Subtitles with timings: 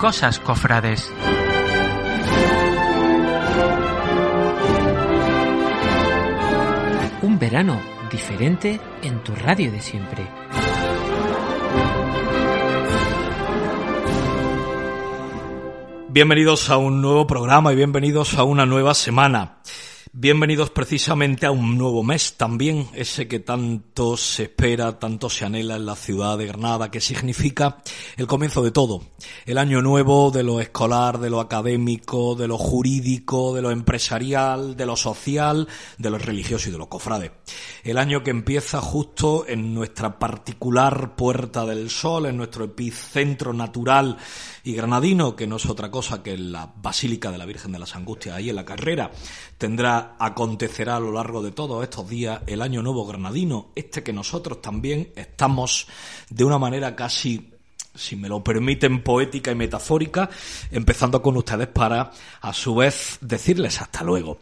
[0.00, 1.12] Cosas cofrades.
[7.20, 7.78] Un verano
[8.10, 10.26] diferente en tu radio de siempre.
[16.08, 19.58] Bienvenidos a un nuevo programa y bienvenidos a una nueva semana.
[20.12, 25.76] Bienvenidos precisamente a un nuevo mes también, ese que tanto se espera, tanto se anhela
[25.76, 27.82] en la ciudad de Granada, que significa
[28.16, 29.02] el comienzo de todo.
[29.44, 34.74] El año nuevo de lo escolar, de lo académico, de lo jurídico, de lo empresarial,
[34.74, 37.32] de lo social, de lo religioso y de lo cofrade.
[37.84, 44.16] El año que empieza justo en nuestra particular Puerta del Sol, en nuestro epicentro natural
[44.64, 47.94] y granadino, que no es otra cosa que la Basílica de la Virgen de las
[47.94, 49.10] Angustias, ahí en la carrera,
[49.58, 54.12] tendrá, acontecerá a lo largo de todos estos días el Año Nuevo Granadino, este que
[54.12, 55.86] nosotros también estamos
[56.28, 57.50] de una manera casi
[57.94, 60.30] si me lo permiten, poética y metafórica,
[60.70, 64.38] empezando con ustedes para, a su vez, decirles hasta luego.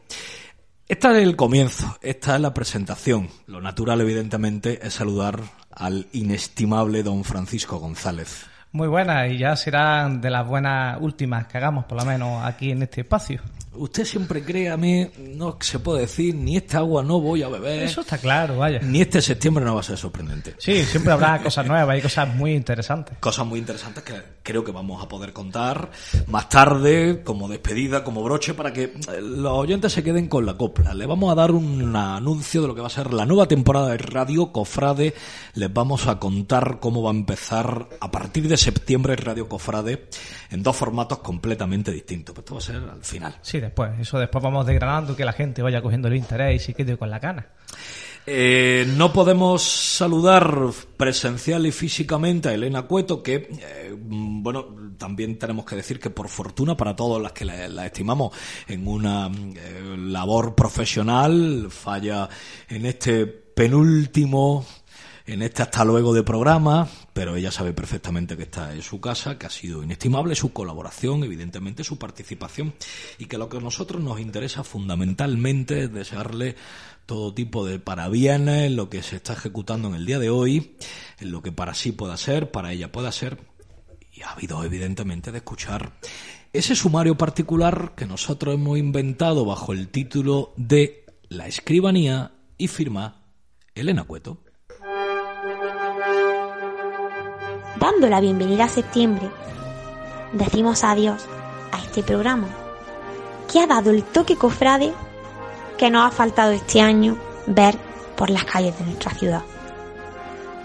[0.87, 3.29] Este es el comienzo, esta es la presentación.
[3.47, 8.47] Lo natural, evidentemente, es saludar al inestimable don Francisco González.
[8.73, 12.71] Muy buenas y ya serán de las buenas últimas que hagamos, por lo menos aquí
[12.71, 13.41] en este espacio.
[13.79, 17.49] Usted siempre cree a mí, no se puede decir, ni esta agua no voy a
[17.49, 17.85] beber.
[17.85, 18.81] Eso está claro, vaya.
[18.81, 20.55] Ni este septiembre no va a ser sorprendente.
[20.59, 23.17] Sí, siempre habrá cosas nuevas y cosas muy interesantes.
[23.19, 25.91] Cosas muy interesantes que creo que vamos a poder contar
[26.27, 30.95] más tarde, como despedida, como broche, para que los oyentes se queden con la copla.
[30.95, 33.89] Le vamos a dar un anuncio de lo que va a ser la nueva temporada
[33.91, 35.15] de Radio Cofrade.
[35.55, 40.09] Les vamos a contar cómo va a empezar a partir de septiembre Radio Cofrade
[40.51, 42.35] en dos formatos completamente distintos.
[42.35, 43.39] Pero esto va a ser al final.
[43.43, 43.99] Sí, después.
[44.01, 47.11] Eso después vamos desgranando que la gente vaya cogiendo el interés y se quede con
[47.11, 47.47] la cana.
[48.31, 50.67] Eh, no podemos saludar
[50.99, 54.67] presencial y físicamente a Elena Cueto, que, eh, bueno,
[54.99, 58.37] también tenemos que decir que por fortuna para todos las que la, la estimamos
[58.67, 62.29] en una eh, labor profesional, falla
[62.69, 64.67] en este penúltimo
[65.29, 69.39] en este hasta luego de programa, pero ella sabe perfectamente que está en su casa,
[69.39, 72.73] que ha sido inestimable su colaboración, evidentemente su participación,
[73.19, 76.57] y que lo que a nosotros nos interesa fundamentalmente es desearle
[77.05, 80.77] todo tipo de parabienes en lo que se está ejecutando en el día de hoy,
[81.21, 83.39] en lo que para sí pueda ser, para ella pueda ser,
[84.11, 85.93] y ha habido evidentemente de escuchar
[86.55, 93.27] ese sumario particular que nosotros hemos inventado bajo el título de La escribanía y firma
[93.75, 94.48] Elena Cueto.
[97.79, 99.31] Dando la bienvenida a septiembre,
[100.33, 101.27] decimos adiós
[101.73, 102.49] a este programa
[103.51, 104.93] que ha dado el toque cofrade
[105.77, 107.17] que nos ha faltado este año
[107.47, 107.77] ver
[108.17, 109.43] por las calles de nuestra ciudad.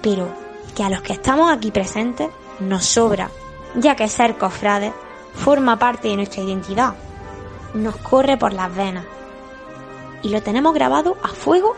[0.01, 0.27] Pero
[0.75, 2.29] que a los que estamos aquí presentes
[2.59, 3.29] nos sobra,
[3.75, 4.93] ya que ser cofrades
[5.35, 6.95] forma parte de nuestra identidad,
[7.73, 9.05] nos corre por las venas
[10.23, 11.75] y lo tenemos grabado a fuego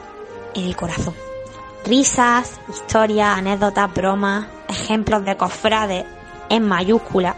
[0.54, 1.14] en el corazón.
[1.86, 6.06] Risas, historias, anécdotas, bromas, ejemplos de cofrades
[6.50, 7.36] en mayúscula,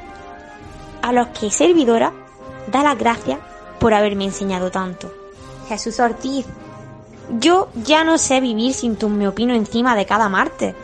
[1.01, 2.13] a los que servidora
[2.71, 3.39] da las gracias
[3.79, 5.13] por haberme enseñado tanto.
[5.67, 6.45] Jesús Ortiz,
[7.39, 10.75] yo ya no sé vivir sin tu me opino encima de cada martes.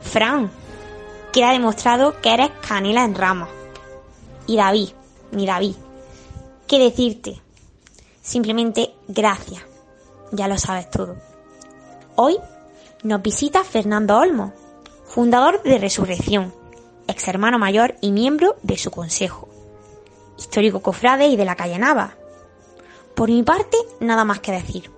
[0.00, 0.50] Fran,
[1.32, 3.48] que ha demostrado que eres canela en rama.
[4.46, 4.90] Y David,
[5.30, 5.76] mi David,
[6.66, 7.40] ¿qué decirte?
[8.22, 9.62] Simplemente gracias.
[10.30, 11.16] Ya lo sabes todo.
[12.16, 12.38] Hoy
[13.02, 14.52] nos visita Fernando Olmo,
[15.12, 16.54] fundador de Resurrección,
[17.06, 19.46] ex hermano mayor y miembro de su consejo,
[20.38, 22.14] histórico cofrade y de la calle Nava.
[23.14, 24.90] Por mi parte, nada más que decir.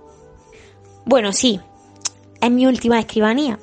[1.03, 1.59] Bueno, sí,
[2.39, 3.59] es mi última escribanía.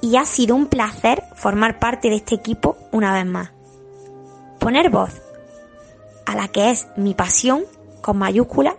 [0.00, 3.50] Y ha sido un placer formar parte de este equipo una vez más.
[4.58, 5.20] Poner voz
[6.24, 7.66] a la que es mi pasión
[8.00, 8.76] con mayúsculas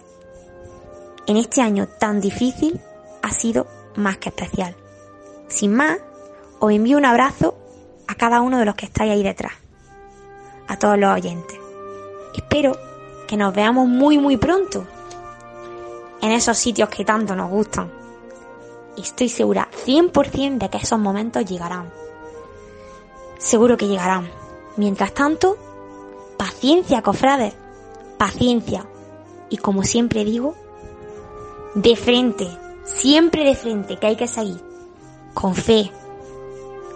[1.27, 2.81] en este año tan difícil
[3.21, 4.75] ha sido más que especial.
[5.47, 5.99] Sin más,
[6.59, 7.55] os envío un abrazo
[8.07, 9.53] a cada uno de los que estáis ahí detrás,
[10.67, 11.59] a todos los oyentes.
[12.35, 12.77] Espero
[13.27, 14.85] que nos veamos muy muy pronto
[16.21, 17.99] en esos sitios que tanto nos gustan
[19.01, 21.91] estoy segura 100% de que esos momentos llegarán.
[23.37, 24.29] Seguro que llegarán.
[24.77, 25.57] Mientras tanto,
[26.37, 27.53] paciencia, cofrades,
[28.17, 28.85] paciencia.
[29.49, 30.55] Y como siempre digo,
[31.75, 32.47] de frente,
[32.83, 34.61] siempre de frente, que hay que seguir,
[35.33, 35.91] con fe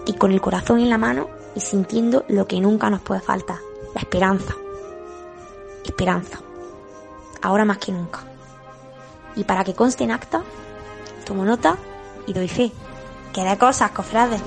[0.05, 3.59] y con el corazón en la mano y sintiendo lo que nunca nos puede faltar,
[3.93, 4.55] la esperanza.
[5.83, 6.39] Esperanza.
[7.41, 8.23] Ahora más que nunca.
[9.35, 10.43] Y para que conste en acta,
[11.25, 11.77] tomo nota
[12.25, 12.71] y doy fe.
[13.33, 14.41] Que de cosas, cofrades.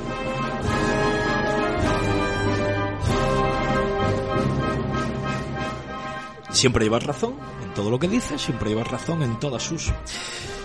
[6.50, 9.92] Siempre llevas razón en todo lo que dices, siempre llevas razón en todas sus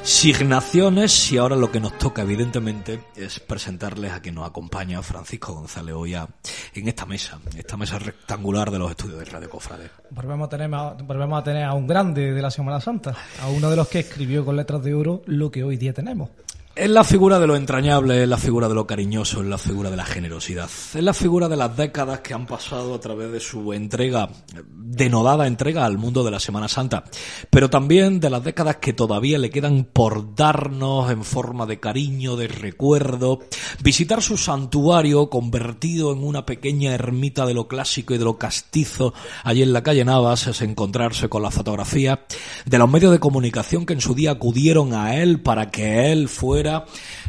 [0.03, 5.53] signaciones y ahora lo que nos toca evidentemente es presentarles a quien nos acompaña, Francisco
[5.53, 6.27] González Oya,
[6.73, 9.89] en esta mesa, esta mesa rectangular de los estudios de Radio Cofrade.
[10.09, 13.69] Volvemos a, tener, volvemos a tener a un grande de la Semana Santa, a uno
[13.69, 16.29] de los que escribió con letras de oro lo que hoy día tenemos.
[16.73, 19.91] Es la figura de lo entrañable, es la figura de lo cariñoso, es la figura
[19.91, 20.69] de la generosidad.
[20.93, 24.29] Es la figura de las décadas que han pasado a través de su entrega,
[24.73, 27.03] denodada entrega al mundo de la Semana Santa.
[27.49, 32.37] Pero también de las décadas que todavía le quedan por darnos en forma de cariño,
[32.37, 33.39] de recuerdo.
[33.83, 39.13] Visitar su santuario convertido en una pequeña ermita de lo clásico y de lo castizo
[39.43, 42.25] allí en la calle Navas es encontrarse con la fotografía
[42.65, 46.29] de los medios de comunicación que en su día acudieron a él para que él
[46.29, 46.60] fuera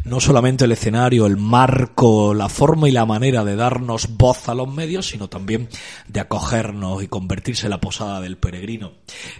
[0.05, 4.55] no solamente el escenario, el marco, la forma y la manera de darnos voz a
[4.55, 5.69] los medios, sino también
[6.08, 8.93] de acogernos y convertirse en la posada del peregrino.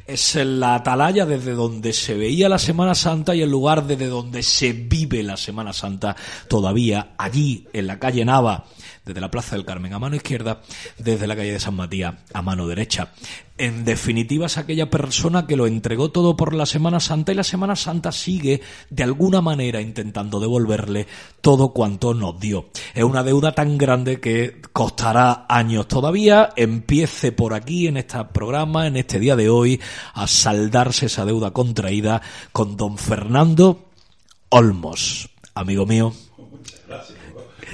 [0.07, 4.43] Es la atalaya desde donde se veía la Semana Santa y el lugar desde donde
[4.43, 6.17] se vive la Semana Santa
[6.49, 8.65] todavía allí en la calle Nava
[9.05, 10.63] desde la Plaza del Carmen a mano izquierda,
[10.99, 13.13] desde la calle de San Matías a mano derecha.
[13.59, 17.45] En definitiva, es aquella persona que lo entregó todo por la Semana Santa y la
[17.45, 18.61] Semana Santa sigue
[18.91, 21.07] de alguna manera intentando devolverle
[21.41, 22.71] todo cuanto nos dio.
[22.95, 26.51] Es una deuda tan grande que costará años todavía.
[26.57, 29.81] Empiece por aquí en este programa, en este día de hoy,
[30.15, 32.23] a saldarse esa deuda contraída
[32.53, 33.91] con don Fernando
[34.49, 35.29] Olmos.
[35.55, 36.15] Amigo mío,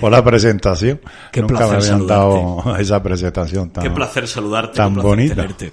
[0.01, 1.01] Por la presentación.
[1.33, 2.63] Qué Nunca placer me habían saludarte.
[2.65, 5.35] dado esa presentación tan, Qué placer saludarte, tan qué placer bonita.
[5.35, 5.73] tenerte.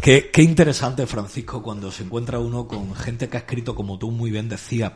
[0.00, 4.10] Qué, qué interesante, Francisco, cuando se encuentra uno con gente que ha escrito, como tú
[4.10, 4.92] muy bien decías,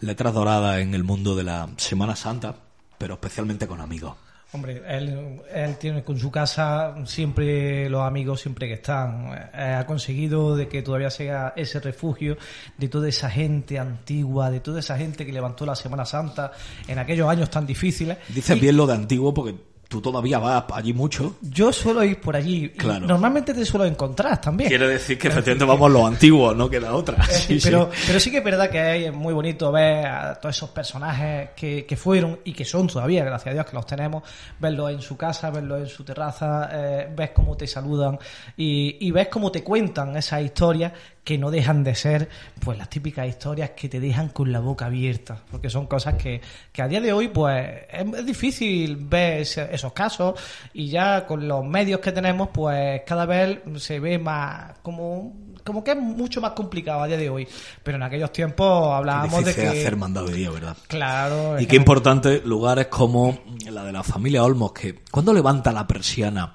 [0.00, 2.54] letras doradas en el mundo de la Semana Santa,
[2.98, 4.14] pero especialmente con amigos.
[4.50, 9.50] Hombre, él, él tiene con su casa siempre los amigos siempre que están.
[9.52, 12.38] Eh, ha conseguido de que todavía sea ese refugio
[12.78, 16.52] de toda esa gente antigua, de toda esa gente que levantó la Semana Santa
[16.86, 18.16] en aquellos años tan difíciles.
[18.28, 19.54] Dices Y bien lo de antiguo porque
[19.88, 21.36] tú todavía vas allí mucho.
[21.40, 22.66] Yo suelo ir por allí.
[22.66, 23.06] y Claro.
[23.06, 24.68] Normalmente te suelo encontrar también.
[24.68, 27.24] Quiere decir que efectivamente vamos los antiguos, no queda otra.
[27.26, 27.70] Sí, sí.
[27.70, 31.50] pero, pero sí que es verdad que es muy bonito ver a todos esos personajes
[31.56, 34.22] que, que fueron y que son todavía, gracias a Dios que los tenemos,
[34.58, 38.18] verlos en su casa, verlos en su terraza, eh, ves cómo te saludan
[38.56, 40.92] y, y ves cómo te cuentan esas historias
[41.28, 42.26] que no dejan de ser
[42.64, 46.40] pues las típicas historias que te dejan con la boca abierta, porque son cosas que,
[46.72, 50.40] que a día de hoy pues es, es difícil ver ese- esos casos
[50.72, 55.34] y ya con los medios que tenemos pues cada vez se ve más como
[55.64, 57.46] como que es mucho más complicado a día de hoy,
[57.82, 60.76] pero en aquellos tiempos hablábamos de que hacer mandadería, ¿verdad?
[60.86, 63.38] claro, Y qué importante lugares como
[63.70, 66.54] la de la familia Olmos, que cuando levanta la persiana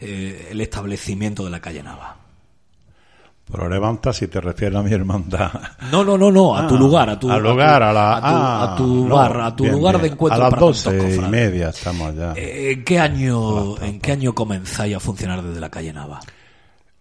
[0.00, 2.18] eh, el establecimiento de la calle Nava.
[3.52, 5.50] Pero levanta si te refieres a mi hermandad.
[5.90, 8.20] No, no, no, no, a tu Ah, lugar, a tu, al lugar, a la a
[8.20, 10.12] tu, ah, a tu no, bar, a tu bien, lugar de bien.
[10.14, 12.32] encuentro A las doce y media estamos ya.
[12.34, 16.20] Eh, ¿En qué año, en qué año comenzáis a funcionar desde la calle Nava?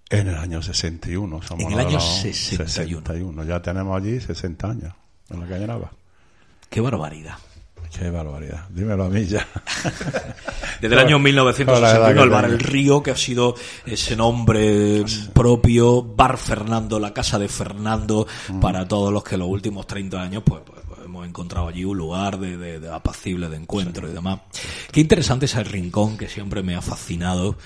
[0.09, 1.41] En el año 61.
[1.41, 2.67] Somos En el año los 61.
[2.67, 3.43] 61.
[3.45, 4.93] Ya tenemos allí 60 años
[5.29, 5.89] en la calle Nava.
[6.69, 7.35] Qué barbaridad.
[7.97, 8.65] Qué barbaridad.
[8.69, 9.45] Dímelo a mí ya.
[10.81, 11.53] Desde el año Con la edad
[12.09, 12.45] 1961 que el bar.
[12.45, 13.55] El Río, que ha sido
[13.85, 18.25] ese nombre propio, Bar Fernando, la casa de Fernando,
[18.61, 21.97] para todos los que los últimos 30 años pues, pues, pues, hemos encontrado allí un
[21.97, 24.39] lugar de, de- de apacible, de encuentro y demás.
[24.91, 27.57] Qué interesante es el rincón que siempre me ha fascinado.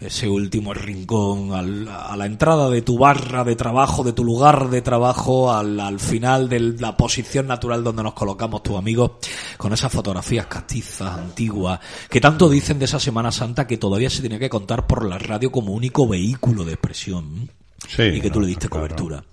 [0.00, 4.70] Ese último rincón al- a la entrada de tu barra de trabajo, de tu lugar
[4.70, 9.12] de trabajo, al, al final de la posición natural donde nos colocamos tus amigos,
[9.56, 14.22] con esas fotografías castizas, antiguas, que tanto dicen de esa Semana Santa que todavía se
[14.22, 17.50] tenía que contar por la radio como único vehículo de expresión.
[17.88, 18.86] Sí, y que tú no, le diste claro.
[18.86, 19.24] cobertura.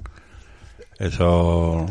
[0.98, 1.86] Eso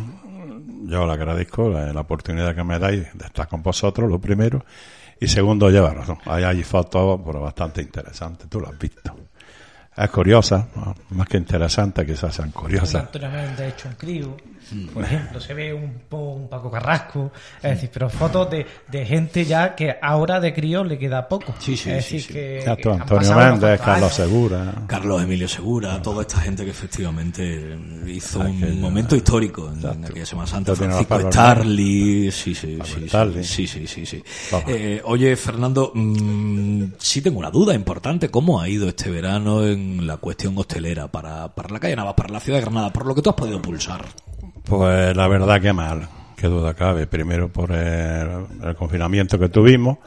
[0.86, 4.64] yo le agradezco la, la oportunidad que me dais de estar con vosotros, lo primero.
[5.24, 6.18] Y segundo, lleva razón.
[6.26, 9.16] Ahí hay fotos pero bastante interesantes, tú lo has visto.
[9.96, 10.68] es curiosa,
[11.10, 13.04] más que interesante, quizás sean curiosas.
[13.04, 14.53] Mm.
[14.92, 19.44] Por ejemplo, se ve un, un Paco Carrasco, es decir, pero fotos de, de gente
[19.44, 21.54] ya que ahora de crío le queda poco.
[21.58, 22.32] Sí, sí, es sí, decir, sí.
[22.32, 24.14] que, Antonio Méndez, Carlos años.
[24.14, 24.74] Segura.
[24.86, 30.04] Carlos Emilio Segura, toda esta gente que efectivamente hizo un Aquello, momento histórico en, en
[30.04, 30.74] aquella Semana Santa.
[30.74, 33.44] Francisco Starly, sí, sí, sí, sí, Starly.
[33.44, 34.22] sí, sí, sí, sí.
[34.50, 34.70] Vamos.
[34.70, 38.28] Eh, oye, Fernando, mm, sí tengo una duda importante.
[38.30, 42.32] ¿Cómo ha ido este verano en la cuestión hostelera para, para la calle Navas, para
[42.32, 44.04] la ciudad de Granada, por lo que tú has podido pulsar?
[44.64, 47.06] Pues la verdad que mal, qué duda cabe.
[47.06, 49.98] Primero por el, confinamiento que tuvimos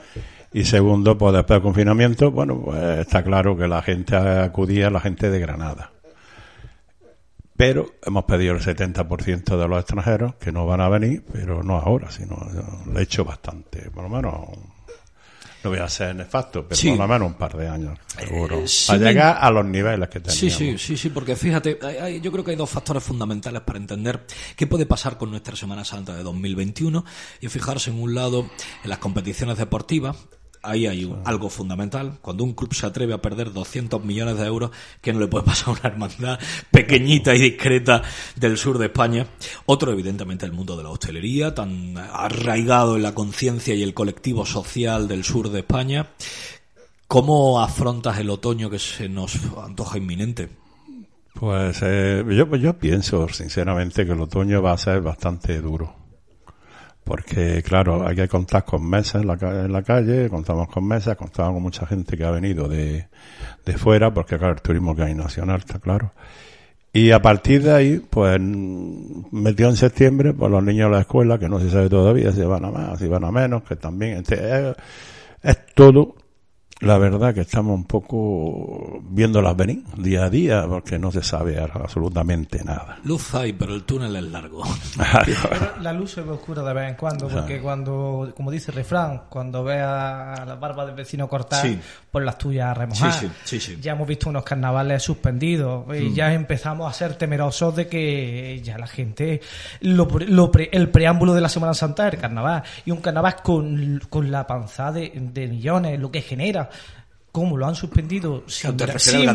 [0.52, 5.00] y segundo, pues después del confinamiento, bueno, pues está claro que la gente acudía, la
[5.00, 5.92] gente de Granada.
[7.56, 11.78] Pero hemos pedido el 70% de los extranjeros que no van a venir, pero no
[11.78, 12.38] ahora, sino
[12.86, 14.50] lo he hecho bastante, por lo menos,
[15.64, 16.90] no voy a ser nefasto, pero Sí.
[16.90, 18.60] por lo menos un par de años, seguro.
[18.60, 20.40] Eh, sí para me- llegar a los niveles que teníamos.
[20.40, 23.62] Sí, sí, sí, sí, porque fíjate, hay- hay- yo creo que hay dos factores fundamentales
[23.62, 27.04] para entender qué puede pasar con nuestra Semana Santa de 2021
[27.42, 28.50] y fijarse en un lado
[28.84, 30.16] en las competiciones deportivas.
[30.64, 32.18] Ahí hay un- algo fundamental.
[32.22, 34.72] Cuando un club se atreve a perder 200 millones de euros,
[35.02, 36.40] que no le puede pasar a una hermandad
[36.72, 38.02] pequeñita y discreta
[38.36, 39.28] del sur de España.
[39.66, 44.46] Otro, evidentemente, el mundo de la hostelería, tan arraigado en la conciencia y el colectivo
[44.46, 46.08] social del sur de España.
[47.08, 50.50] ¿Cómo afrontas el otoño que se nos antoja inminente?
[51.34, 55.96] Pues eh, yo, yo pienso sinceramente que el otoño va a ser bastante duro.
[57.08, 61.16] Porque, claro, hay que contar con mesas en la, en la calle, contamos con mesas,
[61.16, 63.08] contamos con mucha gente que ha venido de,
[63.66, 66.12] de fuera, porque, claro, el turismo que hay nacional está claro.
[66.92, 71.40] Y a partir de ahí, pues, metió en septiembre, pues los niños a la escuela,
[71.40, 74.18] que no se sabe todavía si van a más, si van a menos, que también,
[74.18, 74.76] este, es,
[75.44, 76.16] es todo,
[76.81, 81.57] la verdad que estamos un poco viéndolas venir día a día, porque no se sabe
[81.60, 83.00] absolutamente nada.
[83.03, 84.63] Luz hay, pero el túnel es largo.
[85.25, 88.77] Pero la luz se ve oscura de vez en cuando, porque cuando, como dice el
[88.77, 91.79] refrán, cuando veas la barba del vecino cortar, Sí.
[92.12, 93.12] pues las tuyas remojar.
[93.13, 93.79] Sí, sí, sí, sí.
[93.81, 98.77] Ya hemos visto unos carnavales suspendidos y ya empezamos a ser temerosos de que ya
[98.77, 99.41] la gente,
[99.81, 103.36] lo, lo pre- el preámbulo de la Semana Santa es el carnaval, y un carnaval
[103.43, 106.66] con, con la panza de, de millones, lo que genera.
[107.31, 108.43] ¿Cómo lo han suspendido?
[108.47, 109.29] Sin, mira- sin.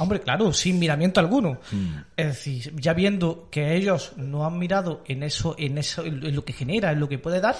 [0.00, 1.60] Hombre, claro, sin miramiento alguno.
[1.70, 1.94] Mm.
[2.16, 6.44] Es decir, ya viendo que ellos no han mirado en eso, en eso, en lo
[6.44, 7.54] que genera, en lo que puede dar,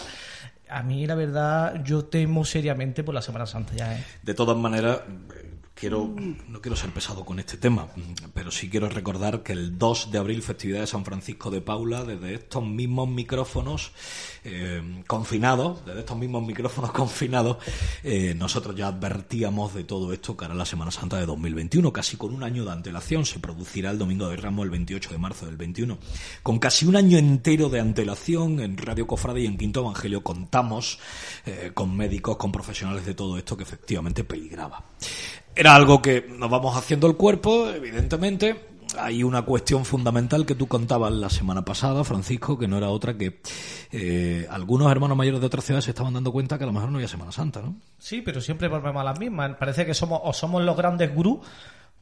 [0.68, 3.96] a mí la verdad yo temo seriamente por la Semana Santa ya.
[3.96, 4.04] ¿eh?
[4.22, 5.00] De todas maneras,
[5.78, 6.12] quiero
[6.48, 7.88] no quiero ser pesado con este tema,
[8.34, 12.04] pero sí quiero recordar que el 2 de abril, festividad de San Francisco de Paula,
[12.04, 13.92] desde estos mismos micrófonos
[14.44, 17.58] eh, confinados, desde estos mismos micrófonos confinados,
[18.02, 22.16] eh, nosotros ya advertíamos de todo esto cara a la Semana Santa de 2021, casi
[22.16, 23.24] con un año de antelación.
[23.24, 25.98] Se producirá el Domingo de Ramos el 28 de marzo del 21.
[26.42, 30.98] Con casi un año entero de antelación en Radio Cofrade y en Quinto Evangelio contamos
[31.46, 34.84] eh, con médicos, con profesionales de todo esto que efectivamente peligraba.
[35.58, 38.60] Era algo que nos vamos haciendo el cuerpo, evidentemente.
[38.96, 43.18] Hay una cuestión fundamental que tú contabas la semana pasada, Francisco, que no era otra
[43.18, 43.40] que
[43.90, 46.90] eh, algunos hermanos mayores de otras ciudades se estaban dando cuenta que a lo mejor
[46.90, 47.74] no había Semana Santa, ¿no?
[47.98, 49.56] Sí, pero siempre volvemos a las mismas.
[49.56, 51.40] Parece que somos o somos los grandes gurús,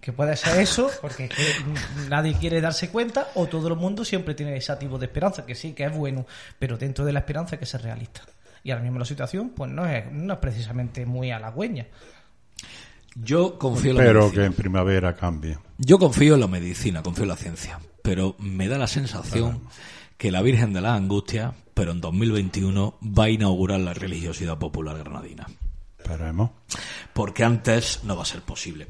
[0.03, 1.31] que puede ser eso, porque
[2.11, 5.55] nadie quiere darse cuenta, o todo el mundo siempre tiene ese tipo de esperanza, que
[5.55, 6.27] sí, que es bueno,
[6.59, 8.21] pero dentro de la esperanza que ser realista.
[8.63, 11.87] Y ahora mismo la situación pues no es, no es precisamente muy halagüeña.
[13.23, 14.43] Yo confío en la Pero medicina.
[14.43, 15.59] que en primavera cambie.
[15.79, 19.61] Yo confío en la medicina, confío en la ciencia, pero me da la sensación
[20.19, 24.99] que la Virgen de las Angustias, pero en 2021, va a inaugurar la religiosidad popular
[24.99, 25.47] granadina.
[25.99, 26.51] Esperemos.
[27.13, 28.87] Porque antes no va a ser posible.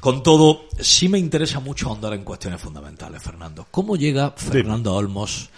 [0.00, 3.66] Con todo, sí me interesa mucho ahondar en cuestiones fundamentales, Fernando.
[3.70, 5.50] ¿Cómo llega Fernando Olmos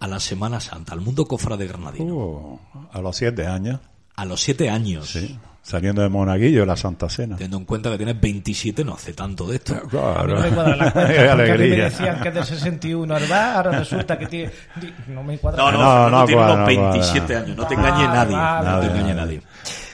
[0.00, 2.14] a la Semana Santa, al mundo cofrade granadino?
[2.14, 2.60] Uh,
[2.92, 3.80] a los siete años,
[4.16, 5.10] A los siete años.
[5.10, 7.34] sí, saliendo de Monaguillo, la Santa Cena.
[7.36, 9.74] Teniendo en cuenta que tienes 27, no hace tanto de esto.
[9.74, 10.36] A mí Claro.
[10.36, 11.84] no me cuadra la cuenta, a mí me alegría.
[11.84, 13.56] decían que es del 61, ¿verdad?
[13.56, 14.52] Ahora resulta que tiene...
[15.08, 15.62] No me cuadra.
[15.64, 16.90] No, no, No, Fernando no tiene cuadra, unos no cuadra.
[16.92, 18.36] 27 años, no te engañe Vale, nadie.
[18.36, 18.56] vale.
[18.68, 19.36] no te Nadie, engañe nadie.
[19.36, 19.42] nadie.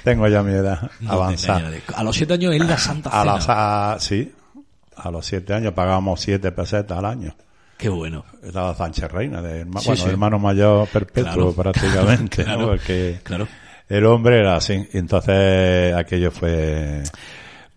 [0.05, 1.61] Tengo ya mi edad No avanzada.
[1.61, 1.83] nadie.
[1.95, 3.33] A los 7 años es la Santa A Cena.
[3.35, 4.33] las, a- sí,
[4.97, 7.35] a los siete años pagábamos siete pesetas al año.
[7.79, 8.25] Qué bueno.
[8.43, 10.09] Estaba Sánchez Reina, de herma- Sí, bueno, sí.
[10.11, 11.53] hermano mayor perpetuo Claro.
[11.57, 12.67] prácticamente, Claro, ¿no?
[12.69, 13.49] Porque claro.
[13.97, 14.89] El hombre era así.
[14.93, 17.03] Y entonces aquello fue...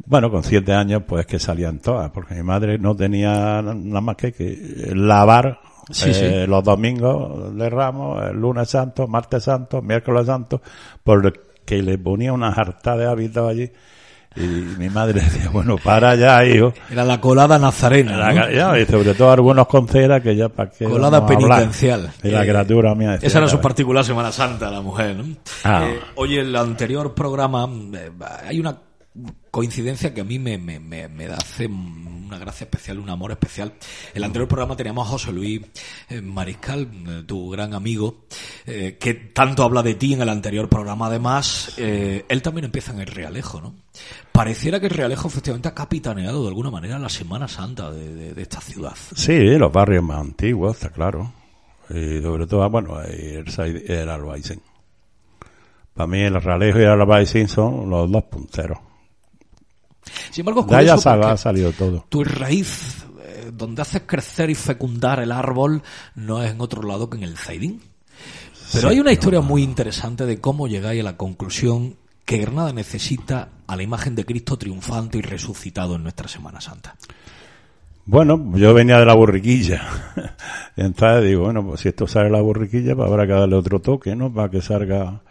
[0.06, 4.16] Bueno, con siete años pues que salían todas, porque mi madre no tenía nada más
[4.16, 5.60] que, que lavar
[5.92, 6.50] Sí, eh, sí.
[6.50, 10.62] los domingos de Ramos, el lunes santo, martes santo, miércoles santo,
[11.04, 13.72] porque le ponía una jarta de hábitos allí
[14.38, 16.74] Y mi madre decía, bueno, para ya, hijo.
[16.92, 18.18] Era la colada nazarena.
[18.18, 18.52] La ¿no?
[18.52, 22.12] ya, y sobre todo algunos conceras que ya para qué Colada penitencial.
[22.24, 25.24] Y la Eh, criatura mía decía, Esa era su particular Semana Santa, la mujer, ¿no?
[25.64, 25.86] Ah.
[25.88, 28.12] Eh, oye, el anterior programa, eh,
[28.48, 28.76] hay una
[29.52, 33.74] coincidencia que a mí me, me, me, me hace una gracia especial, un amor especial.
[34.14, 35.62] El anterior programa teníamos a José Luis
[36.10, 38.26] eh, Mariscal, eh, tu gran amigo,
[38.66, 41.08] eh, que tanto habla de ti en el anterior programa.
[41.08, 43.76] Además, eh, él también empieza en el Realejo, ¿no?
[44.32, 48.60] Pareciera que el Realejo efectivamente ha capitaneado de alguna manera la Semana Santa de, esta
[48.60, 48.96] ciudad.
[49.16, 51.32] Sí, los barrios más antiguos, está claro.
[51.90, 54.62] Y sobre todo, bueno, ahí el, el Albaicín.
[55.94, 58.80] Para mí el Realejo y el Albaicín son los dos punteros.
[60.32, 62.06] Sin embargo, es curioso ha salido todo.
[62.10, 65.82] tu raíz, eh, donde haces crecer y fecundar el árbol,
[66.16, 67.82] no es en otro lado que en el Zaidín.
[68.74, 71.96] Pero hay una historia muy interesante de cómo llegáis a la conclusión
[72.26, 76.96] que Granada necesita a la imagen de Cristo triunfante y resucitado en nuestra Semana Santa.
[78.06, 79.82] Bueno, yo venía de la borriquilla.
[80.76, 83.80] Entonces digo, bueno, pues si esto sale de la borriquilla, pues habrá que darle otro
[83.80, 84.32] toque, ¿no?
[84.32, 85.22] Para que salga,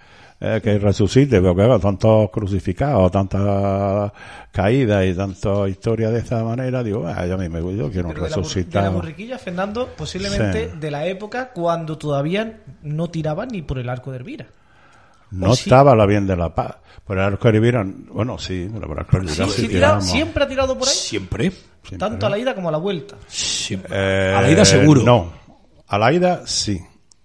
[0.41, 4.13] eh, que resucite, porque claro, tantos crucificados, tantas
[4.51, 8.09] caídas y tantas historias de esa manera, digo, ah, yo a mí me yo quiero
[8.09, 10.79] Pero de la, de Fernando, posiblemente Sí.
[10.79, 14.47] de la época cuando todavía no tiraban ni por el arco de Elvira.
[15.31, 16.77] No estaba la bien de la paz.
[17.05, 19.69] Por el arco de Rivera, bueno, sí, por el arco de Rivera Sí, sí sí,
[19.69, 20.05] tira- tiramos.
[20.05, 21.51] siempre ha tirado por ahí, Siempre.
[21.51, 21.99] Siempre.
[21.99, 23.17] tanto a la ida como a la vuelta.
[23.27, 23.91] Siempre.
[23.95, 25.03] Eh, a la ida seguro.
[25.03, 25.33] No.
[25.89, 26.81] A la ida sí.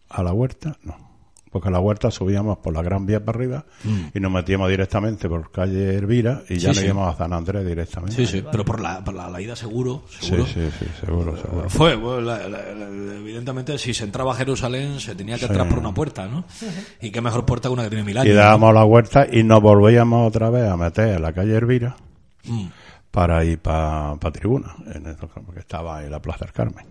[0.09, 1.08] A la huerta no.
[1.51, 3.65] Porque a la huerta subíamos por la Gran Vía para arriba
[4.13, 6.73] y nos metíamos directamente por calle Elvira y ya Mm.
[6.73, 6.85] Sí, nos sí.
[6.85, 8.15] íbamos a San Andrés directamente.
[8.15, 10.45] Sí, sí, pero por la, por la, la ida seguro, seguro.
[10.45, 11.69] sí, sí, seguro, seguro.
[11.69, 15.67] Fue, bueno, la- la- la- evidentemente, si se entraba a Jerusalén, se tenía que entrar
[15.67, 16.43] por una puerta, ¿no?
[17.01, 18.27] Y qué mejor puerta que una que tiene mil años.
[18.31, 18.41] Y ¿no?
[18.41, 21.95] dábamos la huerta y nos volvíamos otra vez a meter en la calle Elvira
[22.45, 22.67] Mm.
[23.09, 26.85] para ir para tribuna, en el- porque estaba en la Plaza del Carmen.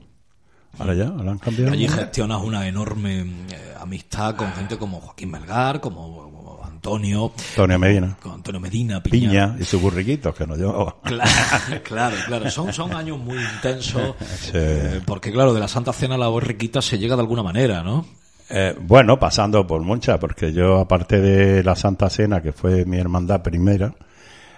[0.79, 1.73] Ahora ya, ahora han cambiado.
[1.73, 7.79] Allí gestionas una enorme eh, amistad con gente como Joaquín Melgar, como, como Antonio, Antonio
[7.79, 8.17] Medina.
[8.23, 9.29] con Antonio Medina, Piña.
[9.29, 10.97] Piña y sus burriquitos que nos llevaba.
[11.03, 11.31] Claro,
[11.83, 12.51] claro, claro.
[12.51, 14.15] Son, son años muy intensos.
[14.41, 14.51] Sí.
[14.55, 17.83] eh, porque, claro, de la Santa Cena a la borriquita se llega de alguna manera,
[17.83, 18.07] ¿no?
[18.51, 22.99] Eh, bueno, pasando por muchas, porque yo, aparte de la Santa Cena, que fue mi
[22.99, 23.93] hermandad primera,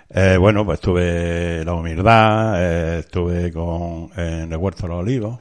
[0.08, 4.98] eh, bueno, pues estuve en la humildad, eh, estuve con, en el Huerto de los
[5.00, 5.38] Olivos.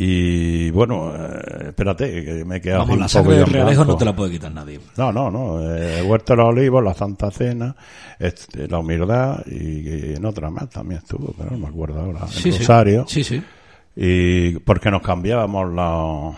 [0.00, 4.04] Y bueno, eh, espérate, que me he quedado Vamos, la sangre del Realejo no te
[4.04, 4.78] la puede quitar nadie.
[4.96, 5.60] No, no, no.
[5.74, 7.74] eh, El Huerto de los Olivos, la Santa Cena,
[8.18, 12.20] este, la humildad y, y en otra más también estuvo, pero no me acuerdo ahora.
[12.22, 12.50] El Sí.
[12.52, 13.04] Rosario.
[13.08, 13.42] Sí, sí.
[13.96, 16.30] Y porque nos cambiábamos la,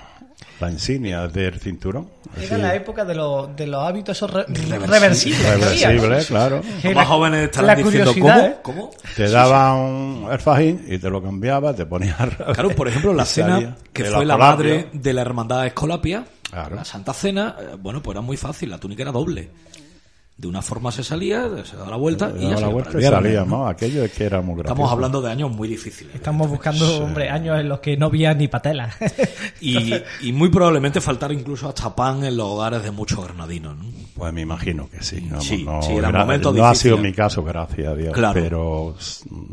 [0.60, 2.08] la insignia del cinturón.
[2.40, 5.42] Era la época de los, de los hábitos esos re- Reversibles.
[5.54, 6.26] reversibles.
[6.26, 6.60] claro.
[6.84, 8.30] Los más jóvenes estarán la diciendo, ¿cómo?
[8.30, 8.56] ¿eh?
[8.62, 8.90] ¿Cómo?
[9.16, 12.16] Te daban el fajín y te lo cambiaba, te ponías.
[12.54, 16.74] Claro, por ejemplo, la cena que fue la madre de la hermandad Escolapia, Claro.
[16.76, 19.50] la Santa Cena, eh, bueno, pues era muy fácil, la túnica era doble.
[20.40, 23.40] De una forma se salía, se daba la vuelta y ya la vuelta y salía,
[23.40, 23.58] ¿no?
[23.58, 23.66] ¿no?
[23.68, 24.72] Aquello es que era muy gracioso.
[24.72, 26.14] Estamos hablando de años muy difíciles.
[26.14, 28.90] Estamos buscando, hombre, años en los que no había ni patela.
[29.60, 33.76] Y, y muy probablemente faltara incluso hasta pan en los hogares de muchos granadinos.
[33.76, 33.84] ¿no?
[34.14, 35.20] Pues me imagino que sí.
[35.28, 38.14] Vamos, Sí, no, sí, eran gra- momentos no ha sido mi caso, gracias a Dios.
[38.14, 38.40] Claro.
[38.40, 38.96] Pero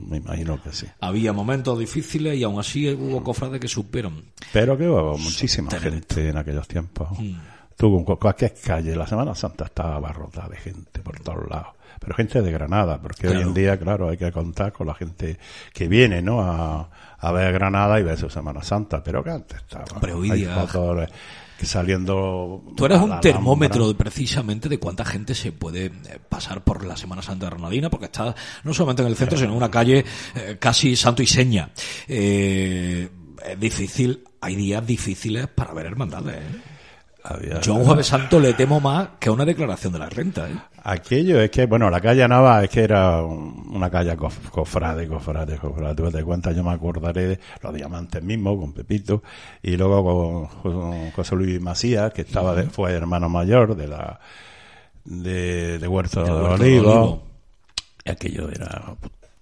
[0.07, 0.85] me imagino que sí.
[1.01, 4.23] Había momentos difíciles y aún así hubo cofrades que supieron.
[4.53, 7.09] Pero que hubo muchísima gente en aquellos tiempos.
[7.19, 7.33] Mm.
[7.77, 11.67] Tú, con cualquier calle, la Semana Santa estaba abarrotada de gente por todos lados.
[11.99, 15.37] Pero gente de Granada, porque hoy en día, claro, hay que contar con la gente
[15.73, 16.41] que viene, ¿no?
[16.41, 19.03] A, a ver Granada y ver su Semana Santa.
[19.03, 19.85] Pero que antes estaba.
[20.01, 21.07] Pero hoy hay día- fotos de-
[21.57, 22.63] que saliendo.
[22.75, 25.91] Tú eres un termómetro precisamente de cuánta gente se puede eh,
[26.29, 29.57] pasar por la Semana Santa Granadina, porque está no solamente en el centro, sino en
[29.57, 31.71] una calle eh, casi santo y seña.
[32.07, 33.09] Eh,
[33.43, 36.35] es difícil, hay días difíciles para ver hermandades.
[36.37, 36.61] ¿eh?
[37.29, 40.09] Había- Yo a un Jueves Santo le temo más que a una declaración de la
[40.09, 40.47] renta.
[40.49, 40.55] ¿eh?
[40.83, 45.07] Aquello es que, bueno, la calle Nava es que era un- una calle cof- cofrade,
[45.07, 45.95] cofrade, cofrade.
[45.95, 49.21] Tú te cuentas, yo me acordaré de los diamantes mismos con Pepito
[49.61, 54.19] y luego con, con José Luis Macías, que estaba de- fue hermano mayor de la
[55.03, 56.37] de, de Huerto de, De
[56.77, 57.23] Olivo.
[58.05, 58.95] Aquello era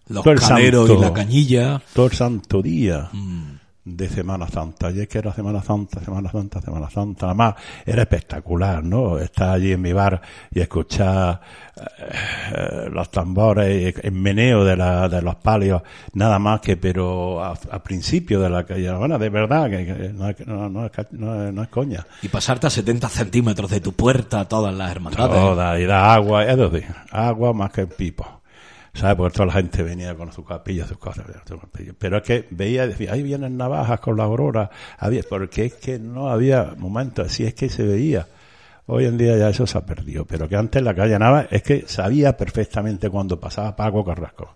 [0.08, 1.82] Los todo el y la cañilla.
[1.93, 3.10] todo el santo día.
[3.12, 3.55] Mm.
[3.86, 4.89] De Semana Santa.
[4.89, 7.28] Y es que era Semana Santa, Semana Santa, Semana Santa.
[7.28, 7.54] Además,
[7.86, 9.19] era espectacular, ¿no?
[9.19, 10.19] Estar allí en mi bar
[10.52, 11.39] y escuchar
[11.78, 17.56] eh, los tambores, el meneo de, la, de los palios, nada más que, pero a,
[17.84, 18.91] principio de la calle.
[18.93, 22.06] Bueno, de verdad, que, no, es, no, no, es, no, es coña.
[22.24, 25.39] Y pasarte a 70 centímetros de tu puerta todas las hermandades.
[25.39, 28.41] Todas, y da agua, es decir, agua más que pipo.
[28.95, 29.15] ¿Sabes?
[29.15, 31.25] Porque toda la gente venía con sus capillas, sus cosas.
[31.99, 34.71] Pero es que veía, decía, ahí vienen navajas con la aurora.
[34.97, 38.25] Había, porque es que no había momentos, así es que se veía.
[38.88, 41.63] Hoy en día ya eso se ha perdido, pero que antes la calle Nava es
[41.63, 44.55] que sabía perfectamente cuando pasaba Paco Carrasco.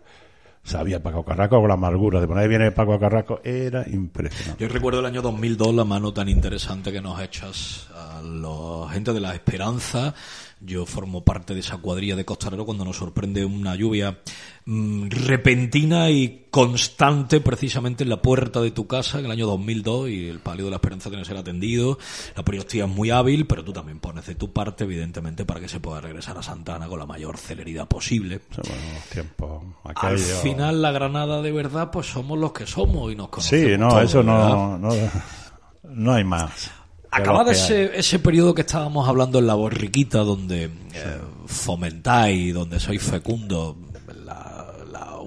[0.62, 4.63] Sabía Paco Carrasco con la amargura de poner ahí viene Paco Carrasco, era impresionante.
[4.63, 9.13] Yo recuerdo el año 2002 la mano tan interesante que nos echas a la gente
[9.13, 10.13] de la esperanza
[10.62, 14.19] yo formo parte de esa cuadrilla de costalero cuando nos sorprende una lluvia
[14.65, 20.10] mm, repentina y constante precisamente en la puerta de tu casa en el año 2002
[20.10, 21.98] y el palio de la esperanza tiene que ser atendido.
[22.36, 25.69] La periodistía es muy hábil, pero tú también pones de tu parte, evidentemente, para que
[25.69, 28.41] se pueda regresar a Santana con la mayor celeridad posible.
[29.95, 33.65] Al final, la Granada de verdad, pues somos los que somos y nos conocemos.
[33.65, 34.89] Sí, no, eso no, no,
[35.84, 36.72] no hay más.
[37.12, 40.69] Acabado ese, ese periodo que estábamos hablando en la borriquita, donde eh,
[41.48, 43.76] fomentáis, donde sois fecundo,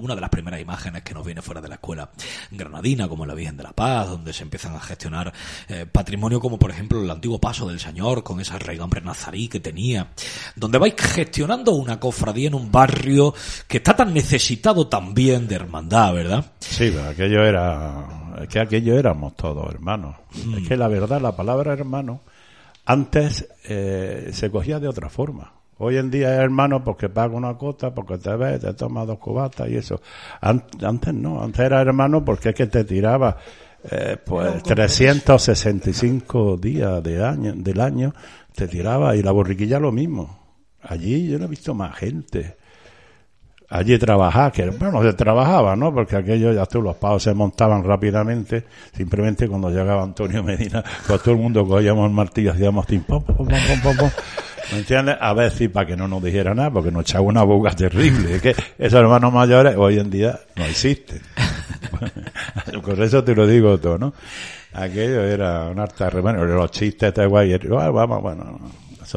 [0.02, 2.10] una de las primeras imágenes que nos viene fuera de la escuela
[2.50, 5.32] granadina, como la Virgen de la Paz, donde se empiezan a gestionar
[5.68, 9.60] eh, patrimonio como por ejemplo el antiguo paso del Señor con esa regambre nazarí que
[9.60, 10.08] tenía,
[10.56, 13.32] donde vais gestionando una cofradía en un barrio
[13.68, 16.44] que está tan necesitado también de hermandad, ¿verdad?
[16.58, 20.16] Sí, pero aquello era es que aquello éramos todos hermanos.
[20.34, 20.66] Es mm.
[20.66, 22.20] que la verdad, la palabra hermano,
[22.84, 25.52] antes eh, se cogía de otra forma.
[25.78, 29.18] Hoy en día es hermano porque paga una cota, porque te ves, te toma dos
[29.18, 30.00] cubatas y eso.
[30.40, 33.36] Antes no, antes era hermano porque es que te tiraba
[33.90, 38.14] eh, pues 365 días de año, del año,
[38.54, 40.38] te tiraba y la borriquilla lo mismo.
[40.82, 42.56] Allí yo no he visto más gente
[43.72, 45.92] allí trabajar, que bueno, se trabajaba, ¿no?
[45.92, 51.22] Porque aquello ya tú, los pavos se montaban rápidamente, simplemente cuando llegaba Antonio Medina, pues
[51.22, 54.10] todo el mundo cogíamos el martillo, hacíamos tim, pom, pom, pom, pom, pom,
[54.72, 55.16] ¿Me entiendes?
[55.20, 58.36] A veces para que no nos dijera nada, porque nos echaba una boca terrible.
[58.36, 61.20] Es que esos hermanos mayores hoy en día no existen.
[62.84, 64.14] Por eso te lo digo todo, ¿no?
[64.74, 68.58] Aquello era un arte bueno, los chistes de guay, vamos, bueno,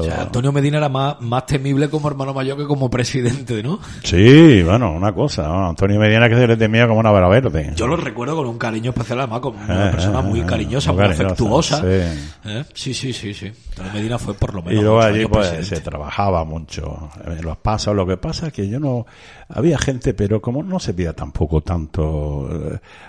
[0.03, 3.79] Antonio Medina era más, más temible como hermano mayor que como presidente, ¿no?
[4.03, 5.69] Sí, bueno, una cosa.
[5.69, 7.73] Antonio Medina que se le temía como una vara verde.
[7.75, 10.91] Yo lo recuerdo con un cariño especial, además, como una eh, persona muy eh, cariñosa,
[10.91, 11.81] muy, afectuosa.
[11.85, 12.65] ¿Eh?
[12.73, 12.93] Sí.
[12.93, 14.79] sí, sí, sí, Antonio Medina fue por lo menos.
[14.79, 17.95] Y luego allí pues se trabajaba mucho en los pasos.
[17.95, 19.05] Lo que pasa es que yo no.
[19.47, 22.49] Había gente, pero como no se veía tampoco tanto.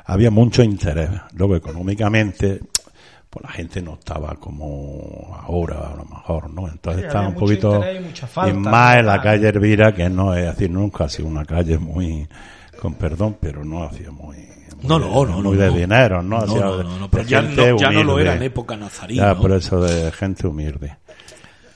[0.05, 1.11] había mucho interés.
[1.35, 2.61] Luego económicamente
[3.31, 6.69] pues la gente no estaba como ahora a lo mejor, ¿no?
[6.69, 7.83] Entonces estaba un poquito
[8.47, 11.79] y, más en la calle Elvira, que no es decir, nunca ha sido una calle
[11.79, 12.27] muy,
[12.81, 14.37] con perdón, pero no hacía muy...
[14.83, 16.47] no, no, no, muy de dinero, ¿no?
[16.47, 19.33] no, no, pero ya, no, ya no lo era en época nazarina.
[19.33, 20.97] Ya, por eso de gente humilde.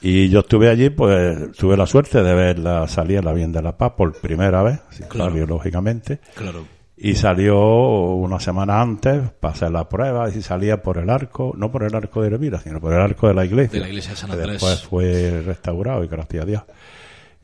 [0.03, 3.61] Y yo estuve allí, pues tuve la suerte de ver la salida la Bien de
[3.61, 6.19] la Paz por primera vez, claro, biológicamente.
[6.33, 11.51] Claro y salió una semana antes para hacer la prueba y salía por el arco,
[11.57, 13.79] no por el arco de Elvira, sino por el arco de la iglesia.
[13.79, 14.51] De la iglesia de San Andrés.
[14.51, 16.61] Después fue restaurado y gracias a Dios.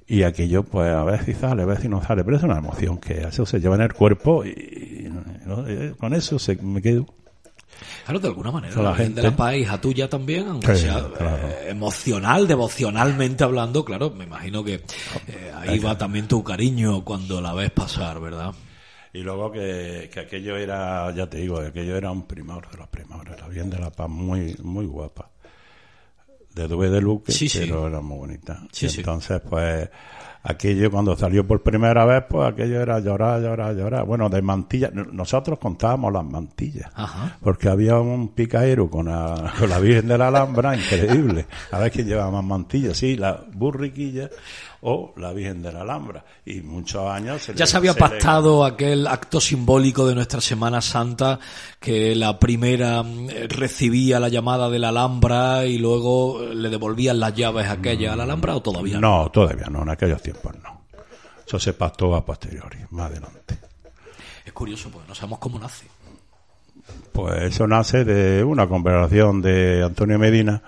[0.06, 2.60] Y aquello, pues a ver si sale, a ver si no sale, pero es una
[2.60, 5.12] emoción que eso se lleva en el cuerpo y,
[6.00, 7.08] con eso se, me quedo.
[8.06, 11.70] Claro, de alguna manera, la, gente de la paz, hija tuya también, aunque sea eh,
[11.70, 17.54] emocional, devocionalmente hablando, claro, me imagino que eh, ahí va también tu cariño cuando la
[17.54, 18.54] ves pasar, ¿verdad?
[19.18, 22.88] Y luego que, que, aquello era, ya te digo, aquello era un primor de los
[22.88, 25.32] primores, la bien de la paz muy, muy guapa.
[26.54, 28.62] De Dube de Luque, pero era muy bonita.
[28.80, 29.90] entonces, pues,
[30.44, 34.06] aquello cuando salió por primera vez, pues aquello era llorar, llorar, llorar.
[34.06, 36.92] Bueno, de mantillas, nosotros contábamos las mantillas,
[37.42, 41.48] porque había un picaero con la, con la Virgen de la Alhambra, increíble.
[41.72, 44.30] A ver quién llevaba más mantillas, sí, la burriquilla
[44.90, 46.24] o la Virgen de la Alhambra.
[46.46, 47.42] Y muchos años...
[47.42, 51.40] Se ya se había pactado aquel acto simbólico de nuestra Semana Santa,
[51.78, 57.34] que la primera mm, recibía la llamada de la Alhambra y luego le devolvían las
[57.34, 59.24] llaves aquellas a la Alhambra o todavía no?
[59.24, 60.84] No, todavía no, en aquellos tiempos no.
[61.46, 63.58] Eso se pactó a posteriori, más adelante.
[64.46, 65.86] Es curioso, porque no sabemos cómo nace.
[67.12, 70.64] Pues eso nace de una conversación de Antonio Medina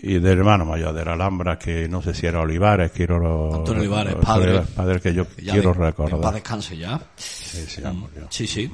[0.00, 3.54] y del hermano mayor de la Alhambra, que no sé si era Olivares, quiero...
[3.54, 4.60] Antonio Olivares, padre.
[4.74, 6.20] Padre que yo quiero recordar.
[6.20, 7.00] Paz descanse ya.
[7.16, 7.82] Sí, sí,
[8.30, 8.70] sí, sí.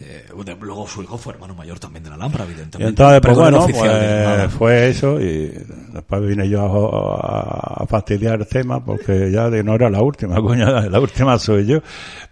[0.00, 2.88] Eh, de- luego su hijo fue hermano mayor también de la Alhambra, Y evidentemente.
[2.90, 5.52] entonces, pues bueno, pues fue eso y
[5.92, 10.34] después vine yo a, a- fastidiar el tema porque ya de no era la última,
[10.42, 11.78] coño, la última soy yo.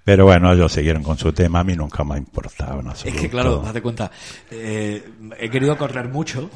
[0.05, 3.05] Pero bueno, ellos siguieron con su tema, a mí nunca me ha importado en Es
[3.05, 4.11] que claro, date cuenta,
[4.51, 5.01] eh,
[5.39, 6.51] he querido correr mucho,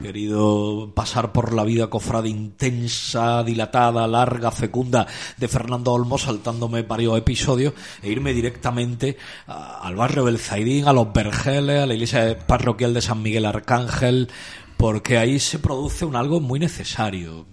[0.00, 5.06] querido pasar por la vida cofrade intensa, dilatada, larga, fecunda
[5.36, 10.92] de Fernando Olmos, saltándome varios episodios e irme directamente a- al barrio del Zaidín, a
[10.92, 14.28] los Vergeles, a la iglesia parroquial de San Miguel Arcángel,
[14.76, 17.46] porque ahí se produce un algo muy necesario.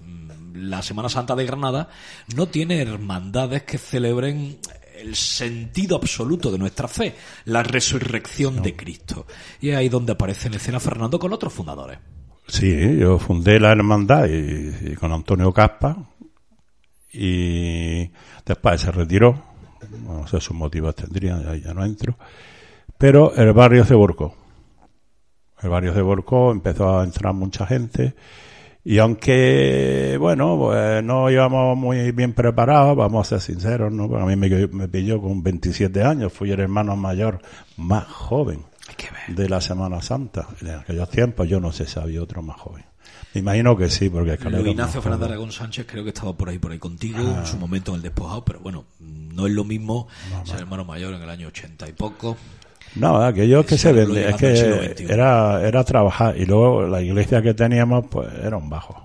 [0.54, 1.90] La Semana Santa de Granada
[2.36, 4.58] no tiene hermandades que celebren
[4.98, 9.26] el sentido absoluto de nuestra fe, la resurrección de Cristo.
[9.60, 12.00] Y es ahí donde aparece en escena Fernando con otros fundadores.
[12.48, 15.98] Sí, yo fundé la hermandad y, con Antonio Caspa
[17.12, 18.10] y
[18.46, 19.42] después se retiró.
[20.06, 22.18] No sé sus motivos tendrían, ya, ya no entro.
[22.98, 24.36] Pero el barrio se volcó.
[25.62, 28.16] El barrio se volcó, empezó a entrar mucha gente
[28.88, 34.08] y aunque, bueno, pues no íbamos muy bien preparados, vamos a ser sinceros, ¿no?
[34.08, 37.42] Porque a mí me pilló con 27 años, fui el hermano mayor
[37.78, 38.60] más joven
[39.28, 40.48] de la Semana Santa.
[40.62, 42.86] En aquellos tiempos yo no sé si había otro más joven.
[43.34, 45.28] Me imagino que sí, porque Escalero Luis Ignacio Fernández.
[45.28, 48.02] Aragón Sánchez creo que estaba por ahí por ahí contigo en su momento en el
[48.02, 50.08] despojado, pero bueno, no es lo mismo
[50.46, 52.38] ser hermano mayor en el año 80 y poco.
[52.96, 54.08] No, aquello es que se es
[54.58, 59.05] siglo que era, era trabajar y luego la iglesia que teníamos pues era un bajo.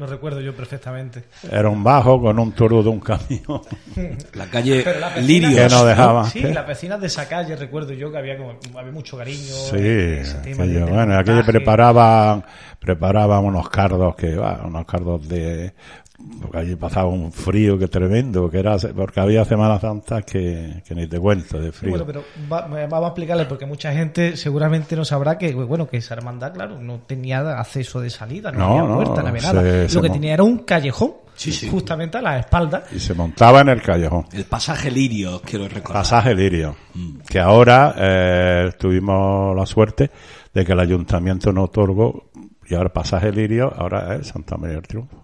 [0.00, 1.24] Lo recuerdo yo perfectamente.
[1.52, 3.60] Era un bajo con un toro de un camión.
[4.32, 5.52] La calle vecinas- Lirios.
[5.54, 6.24] Que no dejaba.
[6.30, 6.54] Sí, ¿qué?
[6.54, 9.36] las vecinas de esa calle, recuerdo yo que había, como, había mucho cariño.
[9.52, 12.42] Sí, ese tema de- aquello, del bueno, aquello preparaban,
[12.78, 15.74] preparaban unos cardos que, va, unos cardos de,
[16.40, 20.94] porque allí pasaba un frío que tremendo, que era, porque había Semana Santa que, que
[20.94, 21.90] ni te cuento de Sí, frío.
[21.90, 25.86] Bueno, pero va- me- vamos a explicarle porque mucha gente seguramente no sabrá que bueno
[25.88, 29.28] que esa hermandad, claro, no tenía acceso de salida, no, No, había no, puerta, no
[29.28, 29.88] había se- nada.
[29.88, 31.68] se Lo que mon- tenía era un callejón, Sí, sí.
[31.70, 32.84] justamente a la espalda.
[32.94, 34.26] Y se montaba en el callejón.
[34.32, 36.02] El pasaje Lirios, quiero recordar.
[36.02, 37.18] Pasaje Lirio, Mm.
[37.28, 40.10] que ahora eh, tuvimos la suerte
[40.52, 42.30] de que el ayuntamiento nos otorgó,
[42.68, 45.19] y ahora pasaje Lirio, ahora es Santa María del Triunfo.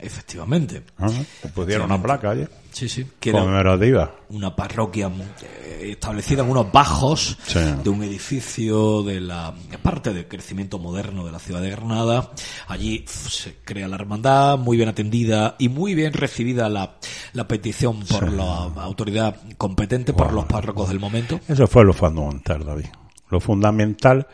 [0.00, 0.82] Efectivamente.
[0.96, 1.12] Ajá.
[1.54, 3.06] Pusieron una placa allí, Sí, sí.
[3.18, 4.14] Que era conmemorativa.
[4.28, 5.10] una parroquia
[5.42, 7.58] eh, establecida en unos bajos Sí.
[7.82, 12.30] de un edificio de la parte del crecimiento moderno de la ciudad de Granada.
[12.68, 16.98] Allí se crea la hermandad, muy bien atendida y muy bien recibida la,
[17.32, 18.44] la petición por la
[18.82, 21.40] autoridad competente, por los párrocos del momento.
[21.48, 22.86] Eso fue lo fundamental, David.
[23.30, 24.26] Lo fundamental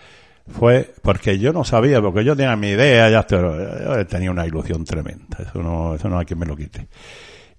[0.47, 4.85] fue porque yo no sabía, porque yo tenía mi idea, ya yo tenía una ilusión
[4.85, 5.39] tremenda.
[5.39, 6.89] Eso no, eso no hay quien me lo quite.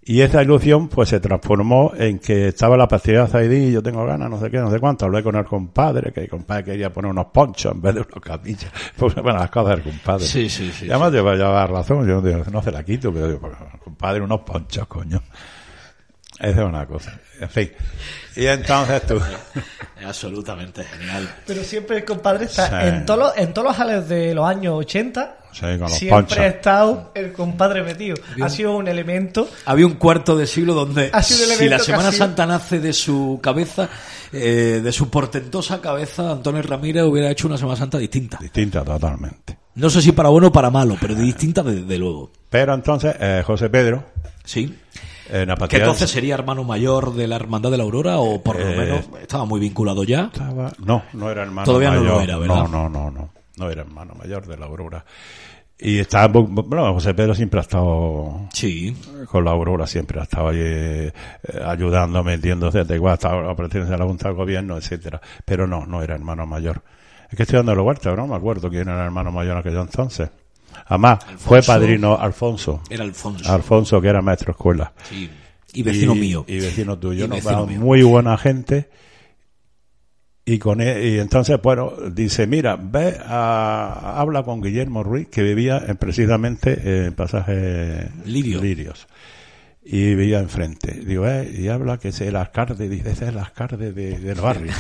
[0.08, 4.30] Y esa ilusión pues se transformó en que estaba la pastilla Zaidí, yo tengo ganas,
[4.30, 5.06] no sé qué, no sé cuánto.
[5.06, 8.22] Hablé con el compadre, que el compadre quería poner unos ponchos en vez de unos
[8.24, 8.72] capillas.
[8.96, 10.24] Pues bueno, las cosas del compadre.
[10.24, 13.28] Sí, sí, sí, Y además lleva, lleva razón, yo digo, no se la quito, pero
[13.30, 15.24] digo, pues, compadre, unos ponchos, coño.
[16.40, 17.20] Esa es una cosa.
[17.40, 17.72] En fin.
[18.36, 19.20] Y entonces tú...
[20.00, 21.34] Es absolutamente genial.
[21.48, 22.88] Pero siempre el compadre está Sí.
[22.90, 25.38] en todos los, en todos los jales de los años 80.
[25.54, 26.38] Sí, con los siempre ponchos.
[26.38, 28.18] ha estado el compadre metido.
[28.42, 29.48] Ha sido un elemento.
[29.66, 32.92] Había un cuarto de siglo donde Ha sido un si la Semana Santa nace de
[32.92, 33.88] su cabeza,
[34.34, 38.38] eh, de su portentosa cabeza, Antonio Ramírez hubiera hecho una Semana Santa distinta.
[38.42, 39.58] Distinta totalmente.
[39.76, 42.32] No sé si para bueno o para malo, pero distinta desde luego.
[42.50, 44.04] Pero entonces, eh, José Pedro,
[44.44, 44.78] Sí.
[45.30, 48.60] En la Que entonces sería hermano mayor de la Hermandad de la Aurora o por
[48.60, 50.30] lo Eh, menos estaba muy vinculado ya.
[50.34, 52.14] estaba- No, no era hermano Todavía no mayor.
[52.16, 52.56] lo era, ¿verdad?
[52.56, 53.30] No, no, no, no.
[53.58, 55.06] No era hermano mayor de la Aurora.
[55.78, 58.96] Y estaba, bueno, José Pedro siempre ha estado Sí.
[59.30, 61.12] con la Aurora, siempre ha estado allí eh,
[61.66, 65.20] ayudando, metiéndose, da igual, estaba pertenece a la Junta de Gobierno, etcétera.
[65.44, 66.82] Pero no, no era hermano mayor.
[67.30, 68.28] Es que estoy dando la vuelta, ¿no?
[68.28, 70.30] Me acuerdo quién era el hermano mayor en aquel entonces.
[70.88, 72.82] Además, fue padrino Alfonso.
[72.90, 73.52] Era Alfonso.
[73.52, 74.94] Alfonso, que era maestro de escuela.
[75.10, 75.30] Sí.
[75.74, 76.46] Y vecino y, mío.
[76.48, 77.36] Y vecino tuyo, Y ¿no?
[77.36, 77.80] vecino mío.
[77.80, 78.90] Muy buena gente.
[80.46, 85.42] Y con él- y entonces, bueno, dice, mira, ve a, habla con Guillermo Ruiz, que
[85.42, 88.62] vivía en, precisamente en pasaje Lirio.
[88.62, 89.08] Lirios.
[89.88, 90.92] Y vivía enfrente.
[90.94, 94.42] Digo, eh, y habla que es el alcalde, dice, ese es el alcalde de- del
[94.42, 94.72] barrio.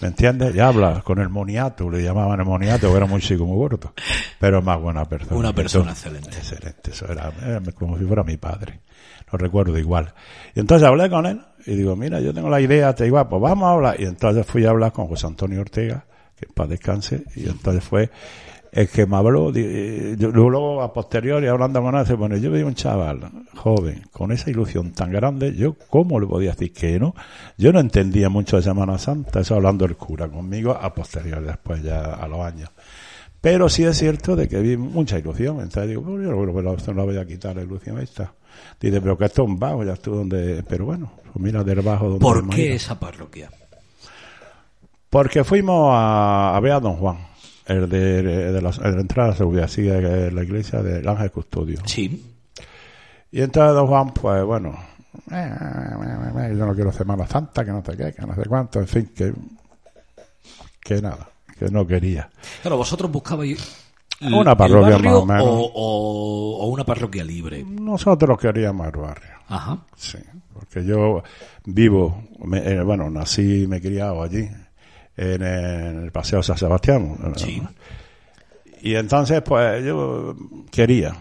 [0.00, 0.54] ¿Me entiendes?
[0.54, 3.92] Y habla con el moniato, le llamaban el moniato, que era muy chico, muy gordo.
[4.38, 5.36] Pero más buena persona.
[5.36, 6.30] Una persona excelente.
[6.30, 8.80] Excelente, eso era, era como si fuera mi padre.
[9.30, 10.14] Lo recuerdo igual.
[10.54, 13.42] Y entonces hablé con él y digo, mira, yo tengo la idea, te digo, pues
[13.42, 14.00] vamos a hablar.
[14.00, 17.84] Y entonces fui a hablar con José Antonio Ortega, que en paz descanse, y entonces
[17.84, 18.10] fue
[18.72, 22.66] el que me habló, yo- luego a posteriori hablando con él, dice, bueno, yo veía
[22.66, 23.20] un chaval
[23.56, 27.14] joven con esa ilusión tan grande, yo cómo le podía decir que no,
[27.58, 31.82] yo no entendía mucho de Semana Santa, eso hablando el cura conmigo a posteriori, después
[31.82, 32.70] ya a los años.
[33.40, 36.92] Pero sí es cierto de que vi mucha ilusión, entonces digo, bueno, yo no, esto
[36.92, 38.34] no voy a quitar la ilusión esta.
[38.78, 41.80] Dice, pero que esto es un bajo, ya estuvo donde, pero bueno, pues mira del
[41.80, 43.48] bajo donde ¿Por qué esa parroquia?
[45.08, 47.16] Porque fuimos a, a ver a Don Juan,
[47.70, 51.80] el de, de la, entrada a la seguridad, sí, de la iglesia del Ángel Custodio.
[51.86, 52.34] Sí.
[53.32, 54.70] Y entonces Don Juan, pues bueno,
[55.30, 58.42] eh, eh, eh, yo no quiero Semana Santa, que no sé qué, que no sé
[58.48, 59.32] cuánto, en fin, que,
[60.82, 61.28] que nada,
[61.58, 62.28] que no quería.
[62.62, 63.58] Claro, vosotros buscabais
[64.20, 65.46] Una el parroquia barrio más o menos.
[65.46, 67.64] O, o- o una parroquia libre.
[67.64, 69.30] Nosotros queríamos el barrio.
[69.48, 69.78] Ajá.
[69.96, 70.18] Sí,
[70.52, 71.22] porque yo
[71.64, 74.48] vivo, me- eh, bueno, nací y me he criado allí,
[75.20, 77.34] en el Paseo San Sebastián.
[77.36, 77.62] Sí.
[78.82, 80.34] Y entonces, pues yo
[80.70, 81.14] quería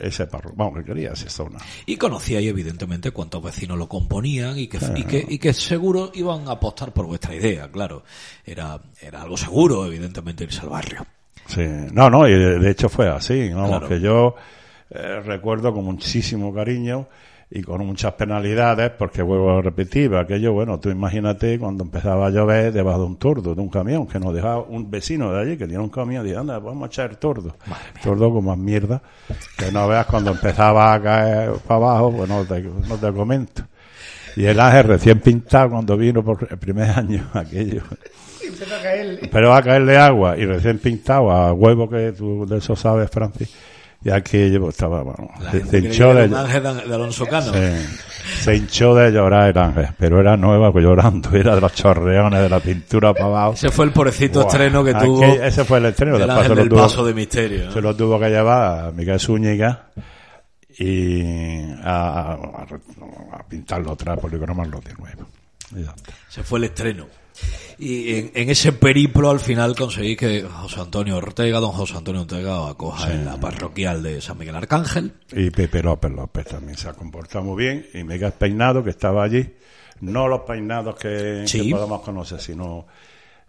[0.00, 1.58] ese parro, vamos, que quería esa zona.
[1.86, 6.48] Y conocíais evidentemente cuántos vecinos lo componían y que, y que, y que seguro iban
[6.48, 8.02] a apostar por vuestra idea, claro.
[8.44, 11.06] Era, era algo seguro, evidentemente, irse al barrio.
[11.46, 13.88] Sí, no, no, y de, hecho fue así, vamos, Claro.
[13.88, 14.34] que yo
[14.90, 17.06] eh, recuerdo con muchísimo cariño
[17.54, 22.30] y con muchas penalidades, porque vuelvo a repetir, aquello, bueno, tú imagínate cuando empezaba a
[22.30, 25.56] llover debajo de un tordo, de un camión, que nos dejaba un vecino de allí
[25.56, 27.54] que tenía un camión, y dice, anda, vamos a echar el tordo.
[28.02, 29.00] Tordo con más mierda,
[29.56, 33.62] que no veas cuando empezaba a caer para abajo, pues no te, no te comento.
[34.34, 37.82] Y el ángel recién pintado cuando vino por el primer año, aquello.
[39.30, 43.08] Pero va a caerle agua y recién pintado a huevo que tú de eso sabes,
[43.12, 43.54] Francis.
[44.04, 47.24] Y aquí pues, estaba, bueno, se, se hinchó que de, un ángel de, de Alonso
[47.26, 47.52] Cano.
[47.54, 47.86] se,
[48.42, 52.48] se hinchó de llorar el ángel, pero era nueva llorando, era de los chorreones de
[52.50, 53.54] la pintura para abajo.
[53.54, 56.48] Ese fue el pobrecito estreno que aquel- tuvo ese fue el estreno, el después ángel
[56.50, 57.64] se lo del tuvo- paso de misterio.
[57.64, 57.72] ¿no?
[57.72, 59.86] se lo tuvo que llevar a Miguel Zúñiga
[60.78, 62.66] y a, a-
[63.32, 65.26] a pintarlo otra poligramarlo de nuevo.
[65.76, 66.12] Y ya está.
[66.28, 67.06] Ese fue el estreno.
[67.78, 72.22] Y en, en ese periplo al final conseguí que José Antonio Ortega, don José Antonio
[72.22, 75.12] Ortega, acoja en la parroquial de San Miguel Arcángel.
[75.32, 77.86] Y Pepe López López también se ha comportado muy bien.
[77.92, 79.54] Y Miguel Peinado, que estaba allí.
[80.00, 81.62] No los peinados que, Sí.
[81.64, 82.86] que podamos conocer, sino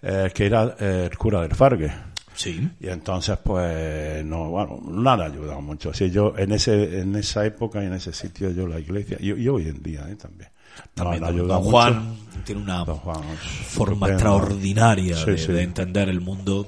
[0.01, 1.91] eh, que era eh, el cura del Fargue.
[2.33, 2.67] Sí.
[2.79, 5.93] Y entonces, pues, no, bueno, nada ha ayudado mucho.
[5.93, 9.31] Si yo, en ese, en esa época y en ese sitio, yo la iglesia, y,
[9.33, 10.15] y hoy en día, ¿eh?
[10.15, 10.49] también.
[10.93, 11.69] También don, mucho.
[11.71, 13.23] Juan tiene una Juan,
[13.67, 15.51] forma extraordinaria Sí, de, sí.
[15.51, 16.67] de entender el mundo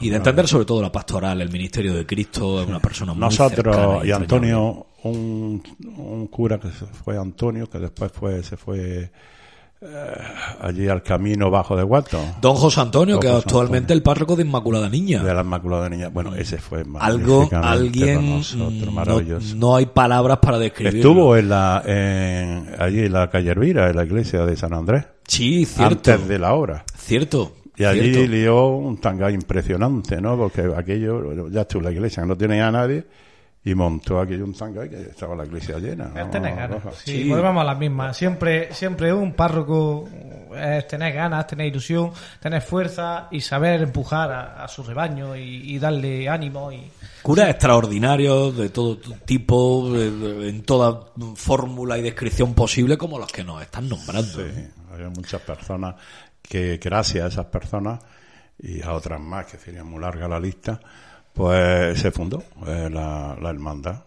[0.00, 3.20] y de entender sobre todo la pastoral, el ministerio de Cristo, es una persona muy
[3.20, 4.14] Nosotros y entrañable.
[4.14, 5.62] Antonio, un,
[5.96, 9.10] un cura que fue Antonio, que después fue, se fue
[10.60, 12.18] allí al camino bajo de Guato.
[12.40, 13.96] Don José Antonio, Don que José actualmente Antonio.
[13.98, 15.22] el párroco de Inmaculada Niña.
[15.22, 16.08] de la Inmaculada Niña.
[16.08, 19.56] Bueno, ese fue Algo, alguien, nosotros, mm, no, maravilloso.
[19.56, 20.98] no hay palabras para describirlo.
[21.00, 25.04] Estuvo en la, en, allí en la calle Elvira, en la iglesia de San Andrés,
[25.28, 26.12] Sí, cierto.
[26.12, 26.84] antes de la obra.
[26.96, 27.52] Cierto.
[27.76, 28.32] Y allí cierto.
[28.32, 30.36] lió un tanga impresionante, ¿no?
[30.38, 33.04] Porque aquello, ya estuvo la iglesia, no tenía a nadie,
[33.66, 36.10] y montó aquello un tanga que estaba la iglesia llena.
[36.16, 36.82] Es tener ganas.
[37.04, 37.28] Sí, Sí.
[37.28, 38.16] volvemos a las mismas.
[38.16, 40.08] Siempre, siempre un párroco
[40.56, 45.74] es tener ganas, tener ilusión, tener fuerza y saber empujar a, a su rebaño y,
[45.74, 46.70] y darle ánimo.
[46.70, 46.88] y
[47.22, 51.00] Curas extraordinarios de todo tipo, de- de- en toda
[51.34, 54.22] fórmula y descripción posible, como los que nos están nombrando.
[54.46, 55.96] Sí, había muchas personas
[56.40, 57.98] que, gracias a esas personas
[58.60, 60.80] y a otras más, que sería muy larga la lista,
[61.36, 64.06] pues se fundó eh, la, la hermandad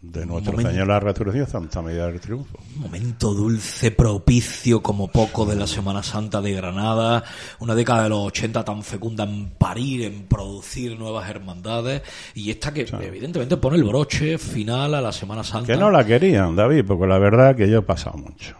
[0.00, 0.70] de nuestro momento.
[0.70, 2.56] Señor la Resurrección, Santa María del Triunfo.
[2.76, 7.24] Un momento dulce, propicio como poco de la Semana Santa de Granada,
[7.58, 12.02] una década de los 80 tan fecunda en parir, en producir nuevas hermandades,
[12.34, 15.72] y esta que evidentemente pone el broche final a la Semana Santa.
[15.72, 18.56] Que no la querían, David, porque la verdad que yo he pasado mucho.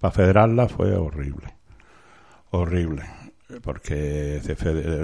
[0.00, 1.54] Para federarla fue horrible.
[2.50, 3.04] Horrible.
[3.62, 4.40] Porque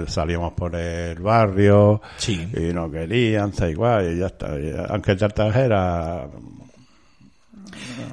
[0.07, 2.47] salíamos por el barrio Sí.
[2.53, 4.55] y no querían, está igual, y ya está.
[4.89, 6.27] Aunque Cartagena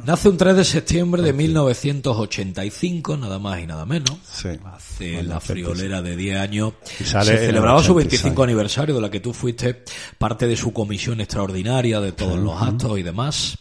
[0.04, 4.16] Nace un 3 de septiembre de 1985, nada más y nada menos.
[4.24, 4.48] Sí.
[4.64, 6.72] Hace Bueno, la friolera de 10 años.
[7.00, 8.22] Y sale Se celebraba su 86.
[8.22, 9.82] 25 aniversario, de la que tú fuiste
[10.16, 13.58] parte de su comisión extraordinaria de todos los actos y demás.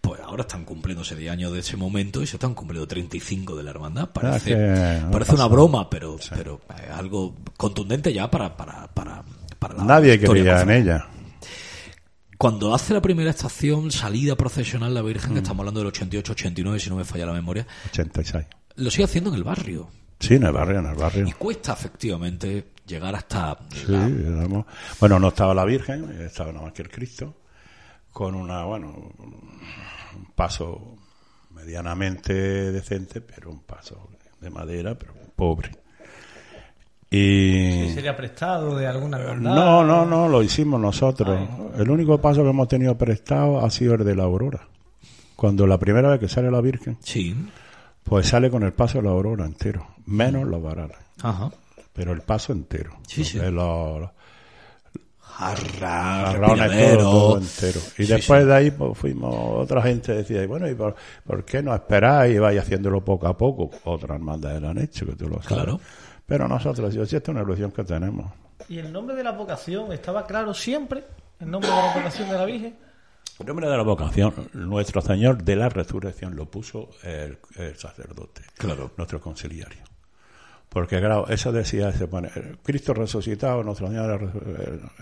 [0.00, 3.62] Pues ahora están cumpliéndose 10 años de ese momento y se están cumpliendo 35 de
[3.62, 4.10] la hermandad.
[4.10, 9.22] Parece, que no parece una broma, pero, pero es algo contundente ya para, para, para,
[9.58, 11.06] para la nadie creía en ella.
[12.38, 16.88] Cuando hace la primera estación, salida procesional la Virgen, que estamos hablando del 88-89, si
[16.88, 18.46] no me falla la memoria, 86.
[18.76, 19.90] lo sigue haciendo en el barrio.
[20.18, 21.36] Sí, en el barrio, en el Y barrio.
[21.38, 24.08] cuesta efectivamente llegar hasta Sí, la-
[24.98, 27.36] bueno, no estaba la Virgen, estaba nada más que el Cristo,
[28.12, 28.88] con una, bueno,
[29.18, 30.96] un paso
[31.50, 32.32] medianamente
[32.72, 34.08] decente, pero un paso
[34.40, 35.70] de madera, pero pobre.
[37.10, 37.90] Y...
[37.92, 39.54] Sería prestado de alguna hermandad.
[39.54, 41.48] No, no, no, lo hicimos nosotros.
[41.76, 44.68] El único paso que hemos tenido prestado ha sido el de la Aurora.
[45.34, 47.34] Cuando la primera vez que sale la Virgen, Sí.
[48.04, 51.50] pues sale con el paso de la Aurora entero, menos los varales, Ajá.
[51.92, 52.92] pero el paso entero.
[53.08, 53.38] Sí, sí.
[53.38, 54.10] Los
[55.40, 56.34] Jarra,
[56.98, 57.80] todo, todo entero.
[57.98, 58.46] Y Sí, después sí.
[58.46, 60.94] de ahí pues, fuimos, otra gente decía, y bueno, ¿y por,
[61.26, 63.70] por qué no esperáis y vais haciéndolo poco a poco?
[63.84, 65.48] Otras hermandades lo han hecho, que tú lo sabes.
[65.64, 65.80] Claro.
[66.26, 68.30] Pero nosotros, yo, si esta es una ilusión que tenemos.
[68.68, 71.04] ¿Y el nombre de la vocación estaba claro siempre?
[71.40, 72.76] ¿El nombre de la vocación de la Virgen?
[73.40, 78.42] El nombre de la vocación, nuestro Señor de la Resurrección lo puso el, el sacerdote,
[78.58, 78.90] Claro.
[78.98, 79.78] nuestro conciliario.
[80.70, 82.30] Porque, claro, eso decía, se pone,
[82.62, 84.32] Cristo resucitado, nuestro Señor,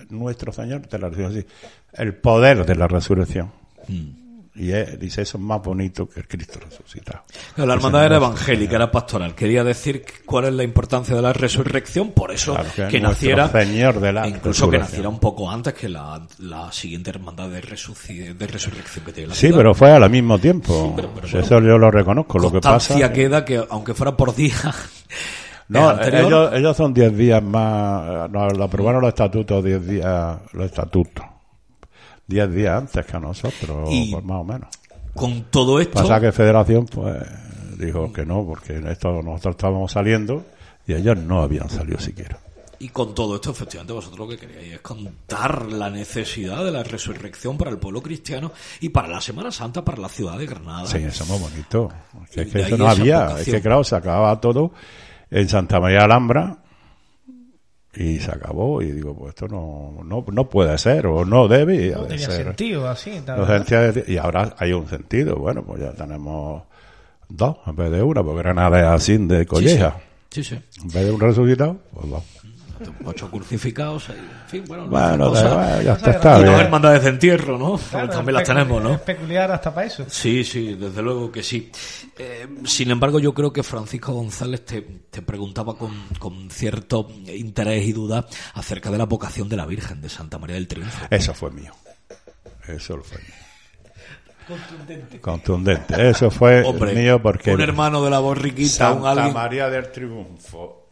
[0.08, 1.46] nuestro Señor de la Resurrección,
[1.92, 3.52] el poder de la resurrección.
[3.86, 4.28] Mm.
[4.54, 7.22] Y es- dice, eso es más bonito que el Cristo resucitado.
[7.56, 9.34] La hermandad era evangélica, era pastoral.
[9.36, 13.48] Quería decir cuál es la importancia de la resurrección, por eso Claro, que que naciera,
[13.50, 17.60] Señor de la incluso que naciera un poco antes que la, la siguiente hermandad de,
[17.60, 19.58] de resurrección que tiene la Sí, ciudad.
[19.58, 20.92] pero fue al mismo tiempo.
[20.96, 21.46] pero- pero Si bueno.
[21.46, 22.38] eso yo lo reconozco.
[22.40, 24.54] Lo que pasa queda que, aunque fuera por día,
[25.68, 26.24] No, anterior.
[26.24, 28.26] ellos, ellos son 10 días más.
[28.26, 30.38] eh, No, lo aprobaron los estatutos 10 días.
[30.52, 31.24] Los estatutos.
[32.26, 34.68] 10 días antes que a nosotros, Y- pues más o menos.
[35.14, 37.16] con todo esto, Pasa que Federación, pues,
[37.78, 40.44] dijo que no, porque esto nosotros estábamos saliendo
[40.86, 42.38] y ellos no habían salido siquiera.
[42.80, 46.84] y con todo esto, efectivamente, vosotros lo que queríais es contar la necesidad de la
[46.84, 50.86] resurrección para el pueblo cristiano y para la Semana Santa, para la ciudad de Granada.
[50.86, 51.88] Sí, eso es muy bonito.
[52.36, 53.20] Es que, eso no había.
[53.22, 53.40] vocación.
[53.40, 54.70] Es que, claro, se acababa todo
[55.30, 56.58] en Santa María de Alhambra
[57.94, 58.80] y se acabó.
[58.82, 62.44] Y digo, pues esto no, no, no puede ser o no debe No tenía ser.
[62.46, 63.12] sentido así.
[64.06, 65.36] y ahora hay un sentido.
[65.36, 66.62] Bueno, pues ya tenemos
[67.28, 69.96] dos en vez de una, porque Granada es así de colleja.
[70.30, 70.54] Sí, sí.
[70.82, 72.22] En vez de un resucitado, pues dos.
[73.04, 74.16] Ocho crucificados, en
[74.46, 75.18] fin, bueno, igual,
[75.84, 77.76] ya está, y dos hermandades de entierro, ¿no?
[77.76, 78.94] Claro, también las tenemos, ¿no?
[78.94, 80.04] Es peculiar hasta para eso.
[80.08, 81.70] Sí, sí, desde luego que sí.
[82.18, 87.86] Eh, sin embargo, yo creo que Francisco González te, te preguntaba con, con cierto interés
[87.86, 91.06] y duda acerca de la vocación de la Virgen de Santa María del Triunfo.
[91.10, 91.72] Eso fue mío.
[92.66, 93.34] Eso lo fue mío.
[94.46, 95.20] Contundente.
[95.20, 96.08] Contundente.
[96.08, 99.34] Eso fue Hombre, mío porque un hermano de la borriquita, un Santa alguien...
[99.34, 100.87] María del Triunfo.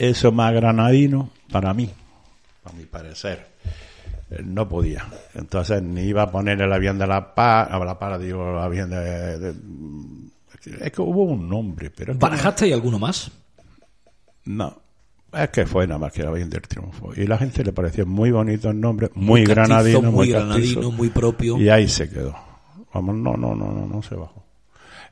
[0.00, 1.90] Eso más granadino para mí,
[2.64, 3.46] a mi parecer.
[4.30, 5.04] Eh, No podía.
[5.34, 8.58] Entonces ni iba a poner el avión de la paz, a la paz digo, el
[8.58, 9.54] avión de, de-
[10.80, 13.30] Es que hubo un nombre, pero ¿Barajaste y alguno más?
[14.44, 14.76] no.
[15.32, 17.12] Es que fue nada más que el avión del triunfo.
[17.16, 20.74] Y la gente le pareció muy bonito el nombre, muy, castizo, granadino, muy muy, granadino,
[20.80, 20.90] castizo.
[20.90, 21.56] muy propio.
[21.56, 22.34] Y ahí se quedó.
[22.92, 24.44] Vamos, no, no, no, no, no se bajó.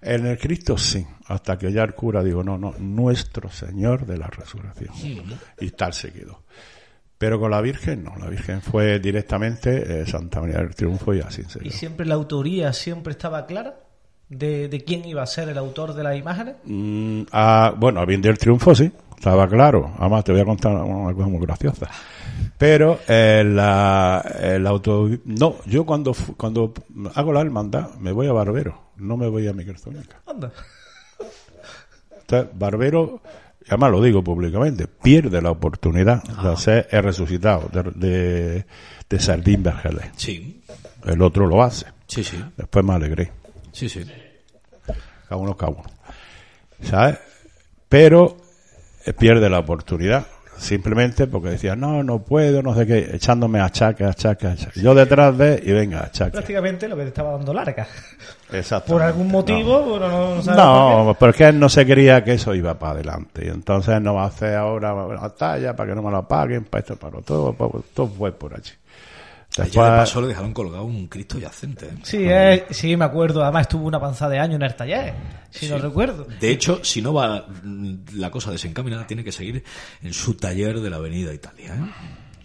[0.01, 4.19] En el Cristo sí, hasta que ya el cura dijo, no, no, nuestro Señor de
[4.19, 4.95] la Resurrección.
[5.61, 6.43] Y tal se quedó.
[7.19, 11.21] Pero con la Virgen no, la Virgen fue directamente eh, Santa María del Triunfo y
[11.21, 13.81] así se ¿Y siempre la autoría siempre estaba clara?
[14.29, 16.57] De, de quién iba a ser el autor de las imágenes?
[16.65, 19.95] Mm, ah, bueno, bien del triunfo sí, estaba claro.
[19.99, 21.89] Además, te voy a contar una cosa muy graciosa.
[22.57, 25.09] Pero eh, la, el auto...
[25.25, 26.73] No, yo cuando, cuando
[27.15, 30.21] hago la hermandad me voy a Barbero, no me voy a Microtónica.
[30.27, 30.53] Anda.
[32.21, 33.21] Entonces, Barbero,
[33.69, 38.67] además lo digo públicamente, pierde la oportunidad de ser el resucitado de, de,
[39.09, 40.07] de Sardín Vergeles.
[40.17, 40.63] Sí,
[41.05, 41.87] El otro lo hace.
[42.07, 43.33] sí, sí, Después me alegré.
[43.73, 44.05] sí, sí.
[45.29, 45.85] cada uno cada uno.
[46.83, 47.19] ¿Sabes?
[47.89, 48.37] Pero
[49.07, 50.27] eh, pierde la oportunidad.
[50.59, 54.83] Simplemente porque decía, no, no puedo, no sé qué, echándome achaques, achaques, achaques.
[54.83, 56.33] Yo detrás de, y venga, achaques.
[56.33, 57.87] Prácticamente lo que te estaba dando larga.
[58.53, 58.93] Exacto.
[58.93, 62.55] Por algún motivo, pero no, no por No, porque él no se quería que eso
[62.55, 63.47] iba para adelante.
[63.47, 66.65] Y entonces no va a hacer ahora la talla para que no me lo paguen,
[66.65, 67.55] para esto, para todo,
[67.95, 68.73] todo fue por allí.
[69.59, 71.87] Ayer Después, de paso le dejaron colgado un Cristo yacente.
[71.87, 71.91] ¿eh?
[72.03, 73.43] Sí, es- sí, me acuerdo.
[73.43, 75.15] Además estuvo una panza de año en el taller,
[75.51, 75.83] si no Sí.
[75.83, 76.27] recuerdo.
[76.41, 77.47] De hecho, si no va
[78.15, 79.63] la cosa desencaminada, tiene que seguir
[80.03, 81.75] en su taller de la Avenida Italia.
[81.75, 81.91] ¿eh?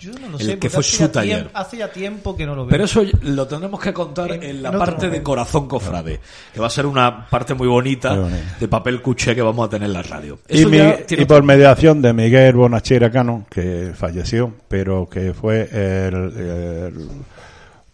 [0.04, 1.44] Yo no lo El sé, que fue hace su ya taller.
[1.46, 2.72] tiemp- hace ya tiempo que no lo veo.
[2.72, 5.24] Pero eso lo tendremos que contar En- en la en parte de.
[5.24, 6.20] Corazón Cofrade,
[6.54, 8.16] que va a ser una parte muy bonita
[8.60, 10.40] de papel cuché que vamos a tener en la radio.
[10.50, 15.08] y, Eso mi- ya tiene y por mediación de Miguel Bonachera Cano, que falleció, pero
[15.10, 17.10] que fue el, el-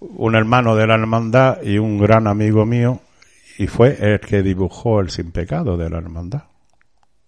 [0.01, 3.01] un hermano de la hermandad y un gran amigo mío,
[3.57, 6.43] y fue el que dibujó el sin pecado de la hermandad.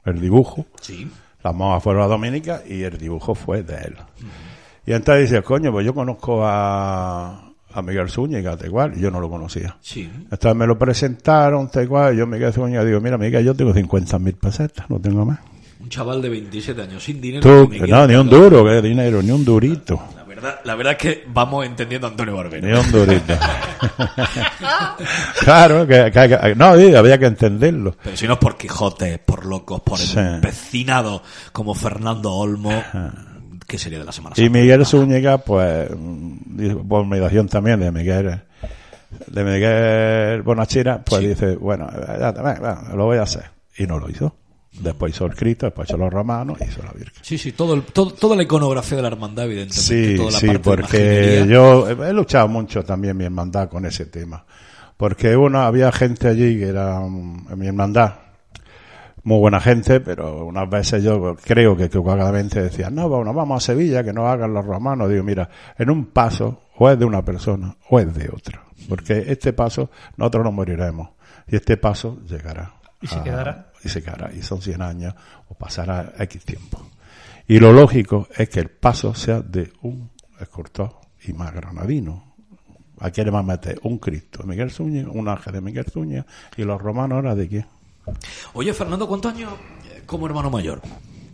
[0.05, 0.65] el dibujo.
[0.81, 1.07] Sí.
[1.43, 3.95] Las monjas fueron a Dominica y el dibujo fue de él.
[4.85, 9.11] Y entonces dice, coño, pues yo conozco a, a Miguel Zúñiga, tal cual, y yo
[9.11, 9.77] no lo conocía.
[9.81, 10.09] Sí.
[10.23, 13.73] Entonces me lo presentaron, tal cual, y yo Miguel Zúñiga digo, mira, Miguel, yo tengo
[13.73, 15.39] 50.000 pesetas, no tengo más.
[15.79, 17.41] Un chaval de 27 años sin dinero.
[17.41, 19.99] Tú, que no, ni un duro, que dinero, ni un durito.
[20.15, 22.67] La verdad, la verdad es que vamos entendiendo a Antonio Barbero.
[22.67, 23.33] Ni un durito.
[25.39, 27.95] claro, que, que- que- no, sí, había que entenderlo.
[28.03, 30.17] Pero si no es por Quijote, por locos, por Sí.
[30.19, 31.21] empecinados
[31.51, 32.71] como Fernando Olmo,
[33.71, 34.49] ¿qué sería de la Semana Y?
[34.49, 35.89] Miguel Zúñiga, pues,
[36.89, 38.41] por mediación también de Miguel,
[39.27, 41.27] de Miguel Bonachira, pues Sí.
[41.27, 43.45] dice, bueno, ya, ya, ya, lo voy a hacer.
[43.77, 44.35] Y no lo hizo.
[44.81, 47.13] Después hizo el Cristo, después hizo los romanos y hizo la Virgen.
[47.21, 49.81] Sí, sí, todo el- todo- toda la iconografía de la hermandad, evidentemente.
[50.11, 54.05] Sí, toda la sí, parte porque yo he luchado mucho también mi hermandad con ese
[54.07, 54.45] tema.
[54.97, 58.13] Porque uno, había gente allí que era mm, mi hermandad,
[59.23, 63.65] muy buena gente, pero unas veces yo creo que equivocadamente decían, no, bueno, vamos a
[63.65, 65.09] Sevilla, que no hagan los romanos.
[65.09, 68.63] Digo, mira, en un paso, o es de una persona, o es de otra.
[68.89, 71.09] Porque este paso, nosotros no moriremos.
[71.47, 72.73] Y este paso llegará.
[73.01, 73.71] Y se a- quedará.
[73.83, 74.31] Y se quedará.
[74.33, 75.13] Y son 100 años,
[75.49, 76.81] o pasará X tiempo.
[77.47, 80.09] Y lo lógico es que el paso sea de un
[80.39, 80.95] escultor
[81.25, 82.33] y más granadino.
[82.99, 86.25] Aquí le van a meter un Cristo de Miguel Zúñiga, un ángel de Miguel Zúñiga,
[86.55, 87.65] y los romanos ahora de quién?
[88.53, 89.53] Oye, Fernando, ¿cuántos años
[89.85, 90.81] eh, como hermano mayor?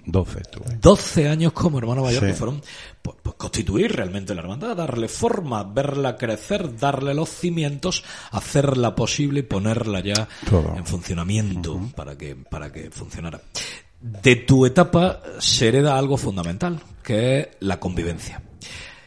[0.05, 0.76] 12 tuve.
[0.82, 2.28] 12 años como hermano mayor Sí.
[2.28, 2.61] que fueron
[3.01, 9.41] pues, pues, constituir realmente la hermandad, darle forma, verla crecer, darle los cimientos, hacerla posible
[9.41, 10.76] y ponerla ya Todo.
[10.78, 13.41] en funcionamiento para que para que funcionara.
[13.99, 18.41] De tu etapa se hereda algo fundamental, que es la convivencia.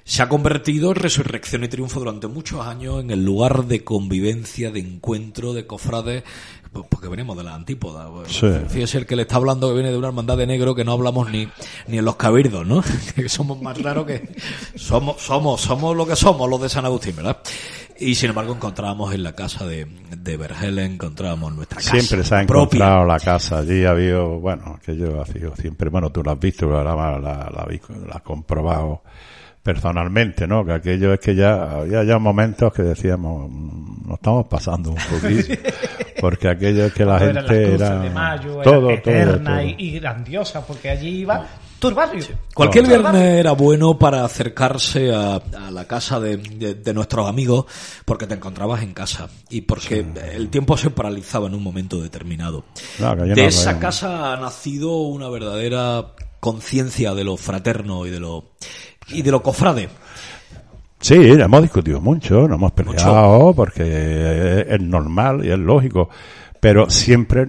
[0.04, 4.80] Se ha convertido resurrección y triunfo durante muchos años en el lugar de convivencia, de
[4.80, 6.24] encuentro, de cofrades,
[6.72, 8.08] porque venimos de la antípoda.
[8.10, 8.46] Pues, Sí.
[8.68, 10.92] Fíjese el que le está hablando que viene de una hermandad de negro que no
[10.92, 11.48] hablamos ni,
[11.88, 12.82] ni en los cabildos, ¿no?
[13.14, 14.28] que somos más raros que
[14.76, 17.38] somos, somos, somos lo que somos los de San Agustín, ¿verdad?
[17.98, 19.84] Y sin embargo encontrábamos en la casa de,
[20.16, 21.90] de Vergelen, encontrábamos nuestra casa.
[21.90, 22.76] Siempre se ha propia.
[22.78, 26.30] encontrado la casa allí, ha habido, bueno, que yo ha sido siempre, bueno, tú lo
[26.30, 29.02] has visto, la, la, la, la has comprobado
[29.62, 30.64] personalmente, ¿no?
[30.64, 34.96] Que aquello es que ya había ya momentos que decíamos, "Mm, nos estamos pasando un
[34.96, 35.52] poquito,
[36.20, 39.66] porque aquello que la las gente era de mayo, todo, era todo, eterna todo.
[39.68, 41.46] Y, y grandiosa, porque allí iba
[41.78, 42.24] todo el barrio.
[42.54, 43.38] Cualquier Todo viernes barrio.
[43.38, 47.64] era bueno para acercarse a, a la casa de, de- de nuestros amigos
[48.04, 52.64] porque te encontrabas en casa y porque el tiempo se paralizaba en un momento determinado.
[52.98, 56.08] De no esa casa ha nacido una verdadera
[56.38, 58.50] conciencia de lo fraterno y de lo
[59.08, 59.88] y de lo cofrade.
[61.00, 66.10] Sí, hemos discutido mucho, nos hemos peleado porque es, es normal y es lógico,
[66.60, 67.48] pero siempre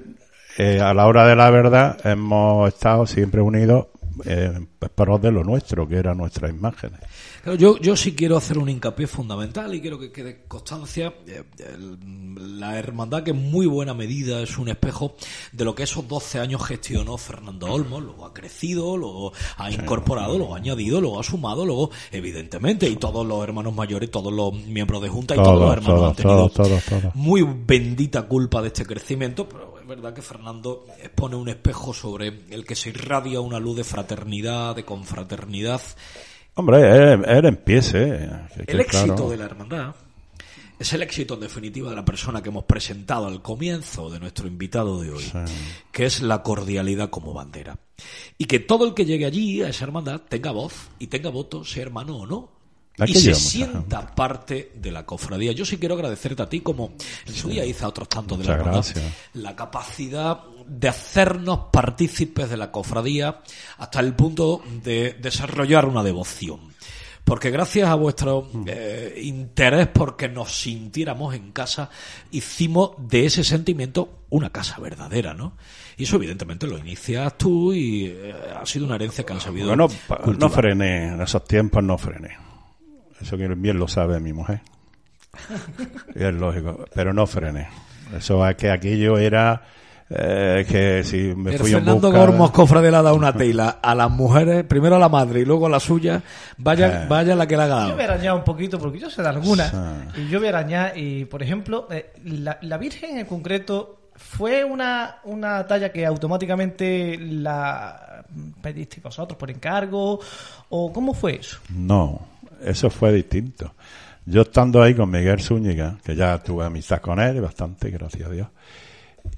[0.57, 3.87] eh, a la hora de la verdad hemos estado siempre unidos
[4.25, 6.99] eh, en pos de lo nuestro, que eran nuestras imágenes.
[7.43, 11.13] Claro, yo, yo sí quiero hacer un hincapié fundamental y quiero que quede constancia.
[11.27, 15.15] eh, el- la hermandad que en muy buena medida es un espejo
[15.51, 17.99] de lo que esos 12 años gestionó Fernando Olmo.
[17.99, 22.95] Luego ha crecido, luego ha incorporado, luego ha añadido, luego ha sumado, luego, evidentemente, y
[22.97, 26.15] todos los hermanos mayores, todos los miembros de Junta y todos, Todos, los hermanos han
[26.15, 27.15] tenido todos, todos, todos.
[27.15, 32.27] muy bendita culpa de este crecimiento, pero es verdad que Fernando expone un espejo sobre
[32.51, 35.81] el que se irradia una luz de fraternidad, de confraternidad.
[36.55, 38.29] Hombre, él, él empiece.
[38.55, 39.29] que- que El éxito claro.
[39.29, 39.95] de la hermandad
[40.77, 44.47] es el éxito en definitiva de la persona que hemos presentado al comienzo de nuestro
[44.47, 45.31] invitado de hoy,
[45.91, 47.77] que es la cordialidad como bandera.
[48.37, 51.63] Y que todo el que llegue allí a esa hermandad tenga voz y tenga voto,
[51.63, 52.61] sea hermano o no.
[53.07, 55.53] Y se sienta parte de la cofradía.
[55.53, 56.93] Yo sí quiero agradecerte a ti, como
[57.25, 59.13] en su día hice a otros tantos de la hermandad, gracias.
[59.33, 60.39] la capacidad
[60.71, 63.41] de hacernos partícipes de la cofradía
[63.77, 66.71] hasta el punto de desarrollar una devoción.
[67.25, 71.89] Porque gracias a vuestro eh, interés porque nos sintiéramos en casa,
[72.31, 75.57] hicimos de ese sentimiento una casa verdadera, ¿no?
[75.97, 79.67] Y eso evidentemente lo inicias tú y eh, ha sido una herencia que han sabido
[79.67, 80.51] Bueno, no cultivar.
[80.51, 82.37] frené, en esos tiempos no frené.
[83.19, 84.61] Eso que bien lo sabe mi mujer.
[86.15, 87.67] Es lógico, pero no frené.
[88.17, 89.63] Eso es que aquello era
[90.13, 92.25] eh, que si me fui en Fernando busca...
[92.25, 95.45] Gormos Cofrade le ha dado una tela a las mujeres, primero a la madre y
[95.45, 96.21] luego a la suya,
[96.57, 97.07] vaya, Eh.
[97.07, 99.29] vaya la que le ha Yo voy a arañar un poquito porque yo sé de
[99.29, 99.71] algunas.
[99.71, 100.21] Sí.
[100.21, 104.63] Y yo voy a arañar, y por ejemplo, eh, la, la Virgen en concreto fue
[104.63, 108.23] una, una talla que automáticamente la
[108.61, 110.19] pedisteis vosotros por encargo,
[110.69, 111.57] o cómo fue eso?
[111.69, 112.27] No,
[112.63, 113.73] eso fue distinto.
[114.25, 118.31] Yo estando ahí con Miguel Zúñiga, que ya tuve amistad con él, bastante, gracias a
[118.31, 118.47] Dios.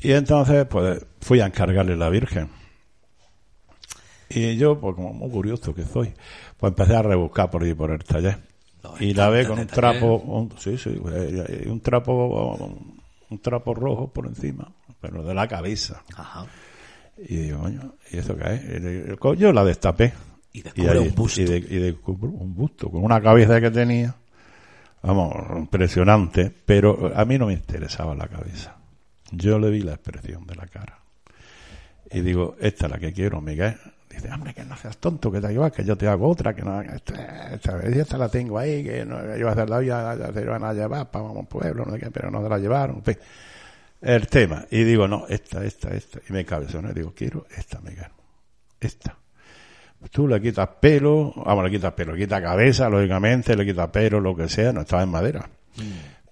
[0.02, 2.50] Y entonces, pues, fui a encargarle la Virgen.
[4.30, 6.14] Y yo, pues como muy curioso que soy,
[6.58, 8.40] pues empecé a rebuscar por ahí por el taller.
[9.00, 12.76] Y la ve con un trapo, un- sí, sí, eh, un trapo,
[13.30, 16.04] un trapo rojo por encima, pero de la cabeza.
[16.16, 16.46] Ajá.
[17.18, 19.40] Y digo, coño, ¿y eso qué es?
[19.40, 20.14] Yo la destapé.
[20.52, 21.42] Y descubre ahí- un busto.
[21.42, 24.16] Y, de- y un busto, con una cabeza que tenía.
[25.04, 26.52] Vamos, impresionante.
[26.66, 28.76] Pero a mí no me interesaba la cabeza.
[29.36, 31.00] Yo le vi la expresión de la cara.
[32.12, 33.76] Y digo, esta es la que quiero, Miguel.
[34.08, 36.62] Dice, hombre, que no seas tonto, que da igual, que yo te hago otra, que
[36.62, 40.32] no, esta, esta, esta la tengo ahí, que no, yo a hacer la vida, ya
[40.32, 42.98] se van a llevar para un pueblo, no sé qué, pero no se la llevaron.
[42.98, 43.18] en fin.
[44.02, 44.68] el tema.
[44.70, 46.20] Y digo, no, esta, esta, esta.
[46.30, 48.12] Y me cabezoné y digo, quiero esta, Miguel.
[48.80, 49.18] Esta.
[50.12, 54.20] Tú le quitas pelo, vamos, le quitas pelo, le quitas cabeza, lógicamente, le quitas pelo,
[54.20, 55.50] lo que sea, no estaba en madera.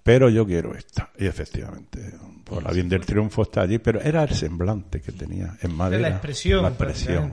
[0.04, 1.10] Pero yo quiero esta.
[1.18, 2.12] Y efectivamente,
[2.54, 6.08] por la bien del triunfo está allí, pero era el semblante que tenía en madera.
[6.08, 7.32] expresión, La expresión.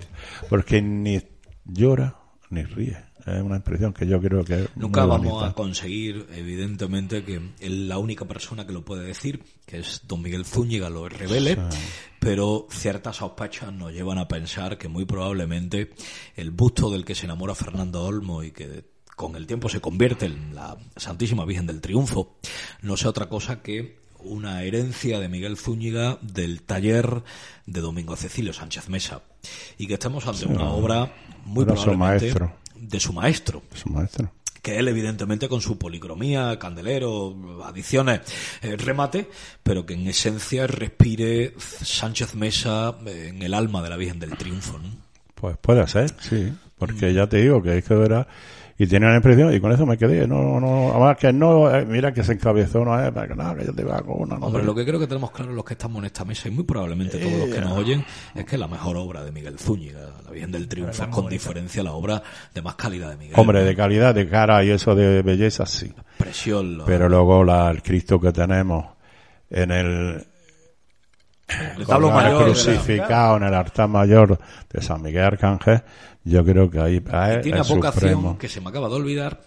[0.50, 1.22] Porque ni
[1.66, 2.16] llora
[2.50, 2.98] ni ríe.
[3.26, 5.50] Es una expresión que yo creo que es Nunca muy vamos bonita.
[5.50, 10.22] a conseguir, evidentemente, que el- la única persona que lo puede decir, que es don
[10.22, 11.58] Miguel Zúñiga, lo revele,
[12.20, 15.92] pero ciertas sospechas nos llevan a pensar que muy probablemente
[16.36, 20.26] el busto del que se enamora Fernando Olmo y que con el tiempo se convierte
[20.26, 22.38] en la Santísima Virgen del Triunfo,
[22.82, 27.24] no sea otra cosa que una herencia de Miguel Zúñiga del taller
[27.66, 29.22] de Domingo Cecilio Sánchez Mesa
[29.78, 31.12] y que estamos ante una obra
[31.46, 32.54] muy su probablemente maestro.
[32.76, 34.32] de su maestro Su maestro.
[34.62, 38.22] que él evidentemente con su policromía, candelero, adiciones,
[38.62, 39.30] eh, remate,
[39.64, 44.36] pero que en esencia respire Sánchez Mesa eh, en el alma de la Virgen del
[44.38, 44.78] Triunfo.
[44.80, 44.90] ¿no?
[45.36, 46.52] Pues puede ser, sí.
[46.78, 48.28] Porque ya te digo que es que era...
[48.82, 50.26] Y tenía una impresión, y con eso me quedé.
[50.26, 53.54] No, no, además que no, eh, mira que se encabezó, no es, para que no,
[53.58, 54.38] que yo te iba con una.
[54.38, 56.52] No Hombre, lo que creo que tenemos claro los que estamos en esta mesa y
[56.52, 60.00] muy probablemente todos los que nos oyen es que la mejor obra de Miguel Zúñiga,
[60.24, 62.24] la Virgen del Triunfo, es con diferencia la obra
[62.54, 63.36] de más calidad de Miguel.
[63.38, 65.94] Hombre, de calidad, de cara y eso de belleza, sí.
[66.18, 68.86] Presión, lo- Pero luego la, el Cristo que tenemos
[69.50, 70.26] en el,
[71.78, 74.40] el tablo el mayor, crucificado en el altar mayor
[74.72, 75.82] de San Miguel Arcángel,
[76.24, 78.38] yo creo que ahí que es tiene el vocación supremo.
[78.38, 79.42] que se me acaba de olvidar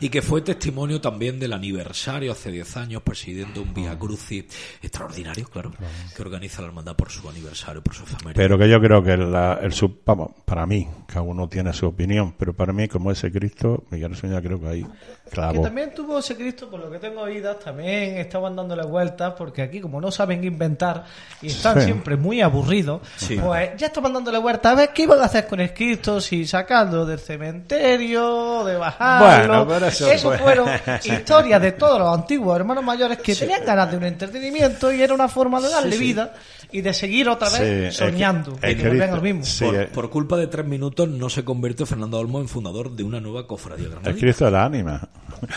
[0.00, 4.44] y que fue testimonio también del aniversario hace 10 años presidiendo un Via Crucis
[4.80, 5.72] extraordinario, claro,
[6.14, 8.34] que organiza la hermandad por su aniversario, por su efeméride.
[8.34, 11.86] Pero que yo creo que la- el sub, vamos, para mí, cada uno tiene su
[11.86, 14.86] opinión, pero para mí, como ese Cristo, Miguel Sueña creo que ahí
[15.28, 19.60] Que también tuvo ese Cristo, por lo que tengo oídas, también estaban dándole vueltas, porque
[19.60, 21.04] aquí como no saben inventar
[21.42, 21.86] y están Sí.
[21.86, 23.36] siempre muy aburridos, Sí.
[23.36, 26.46] pues ya estaban dándole vueltas a ver qué iban a hacer con el Cristo, si
[26.46, 29.26] sacarlo del cementerio, de bajarlo.
[29.26, 30.68] Bueno, pero eso fue- fueron
[31.04, 35.12] historias de todos los antiguos hermanos mayores que tenían ganas de un entretenimiento y era
[35.12, 36.04] una forma de darle Sí, sí.
[36.04, 36.34] vida
[36.72, 39.22] y de seguir otra Sí, vez es que- soñando, es que que volvían dice- al
[39.22, 39.44] mismo.
[39.44, 43.02] sí, por, por culpa de tres minutos no se convierte Fernando Olmo en fundador de
[43.04, 44.16] una nueva cofradía El.
[44.16, 45.08] Cristo de la ánima.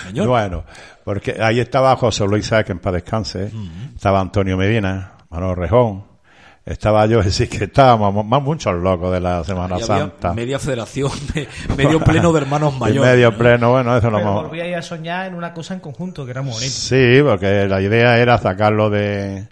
[0.08, 0.28] Señor.
[0.28, 0.64] Bueno,
[1.04, 3.52] porque ahí estaba José Luis Sáez, que en paz descanse,
[3.96, 6.04] estaba Antonio Medina, Manuel Rejón,
[6.66, 10.34] estaba yo, es decir, que estábamos más muchos locos de la Semana había Santa.
[10.34, 11.12] media federación,
[11.78, 13.12] medio pleno de hermanos mayores.
[13.12, 13.38] medio ¿no?
[13.38, 16.32] pleno, bueno, eso no Pero hemos- volvíais a soñar en una cosa en conjunto, que
[16.32, 16.72] era muy bonito.
[16.72, 19.48] Sí, porque la idea era sacarlo de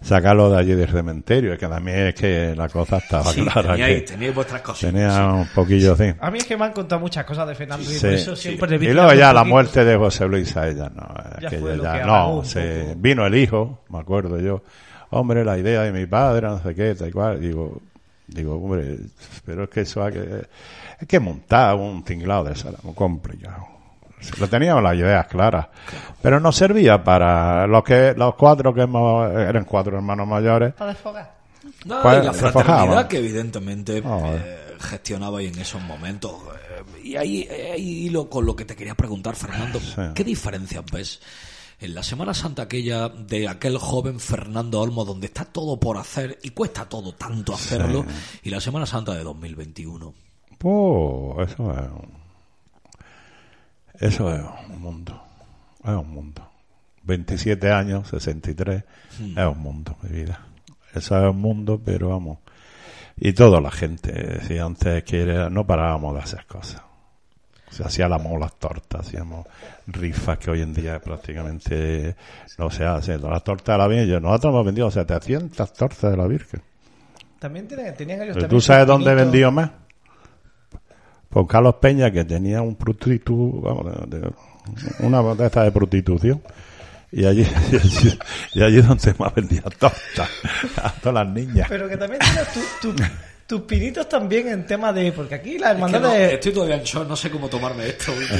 [0.00, 3.72] sacarlo de allí del cementerio, es que también es que la cosa estaba Sí, clara.
[3.72, 4.90] teníais, que teníais vuestras cosas.
[4.92, 6.12] tenía un poquillo así.
[6.20, 8.00] A mí es que me han contado muchas cosas de Fernando y Sí.
[8.00, 11.42] por eso siempre Y luego ya la muerte de José Luis a ella, no, es
[11.42, 14.62] Ya que fue ella lo ya- que no, se, vino el hijo, me acuerdo yo,
[15.10, 17.80] hombre, la idea de mi padre, no sé qué, tal y cual, digo,
[18.26, 18.98] digo, hombre,
[19.44, 20.42] pero es que eso hay que,
[21.00, 23.66] es que montar un tinglado de eso era muy complicado.
[24.38, 25.66] Lo teníamos las ideas claras,
[26.22, 30.92] pero no servía para los que, los cuatro que hemos, eran cuatro hermanos mayores, Para
[30.92, 31.36] desfogar.
[31.84, 34.42] No, Pues, y la se fraternidad que evidentemente Joder.
[34.44, 36.32] eh, gestionabais en esos momentos.
[36.32, 39.80] eh, y ahí, ahí hilo con lo que te quería preguntar, Fernando.
[40.14, 41.20] ¿Qué diferencias ves
[41.80, 46.38] en la Semana Santa aquella de aquel joven Fernando Olmo donde está todo por hacer
[46.42, 48.04] y cuesta todo tanto hacerlo
[48.42, 50.14] y la Semana Santa de 2021?
[50.58, 51.86] Pues eso es
[54.00, 55.22] eso es un mundo.
[55.82, 56.48] Es un mundo.
[57.04, 58.82] 27 años, 63,
[59.36, 60.40] es un mundo, mi vida.
[60.94, 62.38] Eso es un mundo, pero vamos.
[63.16, 66.82] Y toda la gente, si antes que era- no parábamos de hacer cosas.
[67.70, 69.46] Se hacía la las tortas, hacíamos
[69.86, 72.14] rifas que hoy en día prácticamente
[72.58, 73.20] no se hacen.
[73.22, 76.62] Las tortas de la Virgen, nosotros hemos vendido 700 tortas de la Virgen.
[77.38, 77.88] También tenían
[78.22, 79.70] ellos ¿Pero también ¿Tú sabes dónde he vendido más?
[81.36, 84.30] Por Carlos Peña, que tenía un prostitu, vamos, de- de-
[85.00, 86.42] una estas de prostitución.
[87.12, 88.18] Y allí, y allí,
[88.54, 90.30] y allí donde más vendía tortas
[90.82, 91.66] a todas las niñas.
[91.68, 92.48] Pero que también tienes
[92.80, 93.02] tu, tu,
[93.46, 95.12] tus pinitos también en tema de.
[95.12, 96.34] Porque aquí la Es que hermandad no, de.
[96.36, 98.12] estoy todavía en shock, no sé cómo tomarme esto.
[98.12, 98.38] último.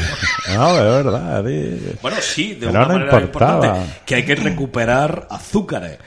[0.55, 1.45] No, es verdad.
[1.47, 1.97] sí.
[2.01, 3.67] Bueno, sí, de Pero una no manera importaba.
[3.67, 5.99] importante, que hay que recuperar azúcares.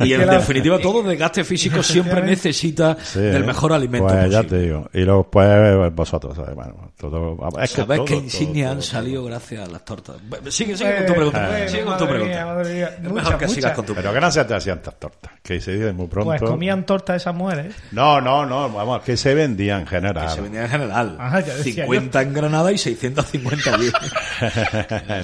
[0.00, 3.46] Y en Que definitiva, todo desgaste físico siempre necesita Sí, del ¿eh?
[3.46, 4.88] mejor alimento Pues ya te digo.
[4.92, 6.54] Y luego, pues, vosotros, ¿sabes?
[6.54, 7.38] Bueno, todo.
[7.60, 8.90] Es que ¿Sabes todo, qué todo, insignias todo, han todo.
[8.90, 10.16] salido gracias a las tortas?
[10.48, 11.68] Sigue, sigue con tu pregunta.
[11.68, 12.44] Sigue con tu madre pregunta.
[12.44, 12.88] mía, madre mía.
[12.88, 15.32] es Muchas, mejor que sigas con tu Pero que no se te hacían estas tortas.
[15.42, 16.30] Que se dice muy pronto.
[16.30, 17.74] Pues comían torta esas mujeres.
[17.92, 18.68] No, no, no.
[18.70, 20.26] Vamos, que se vendía en general.
[20.26, 21.16] Que se vendía en general.
[21.18, 23.90] Ajá, decía 50 en Granada y 650 allí.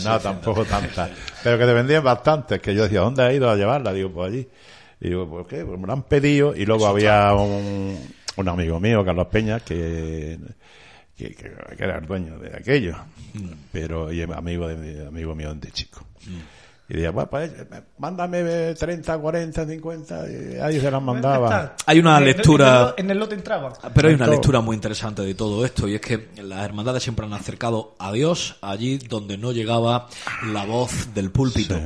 [0.04, 1.10] no, tampoco tantas.
[1.42, 3.92] Pero que te vendían bastantes, que yo decía, ¿dónde has ido a llevarla?
[3.92, 4.48] Digo, pues allí.
[5.04, 5.64] Y digo, ¿por qué?
[5.64, 6.56] Pues me lo han pedido.
[6.56, 7.98] Y luego había un,
[8.36, 10.38] un amigo mío, Carlos Peña, que,
[11.16, 12.96] que, que- que era el dueño de aquello.
[13.70, 16.06] Pero, y amigo, de, amigo mío de chico.
[16.94, 17.66] Y decía, bueno, pues, eh,
[17.98, 20.24] mándame 30, 40, 50.
[20.30, 21.74] Y ahí se las mandaba.
[21.86, 23.72] Hay una En el- lectura- En el lote entraban.
[23.92, 27.26] Pero hay una lectura muy interesante de todo esto y es que las hermandades siempre
[27.26, 30.06] han acercado a Dios allí donde no llegaba
[30.52, 31.78] la voz del púlpito.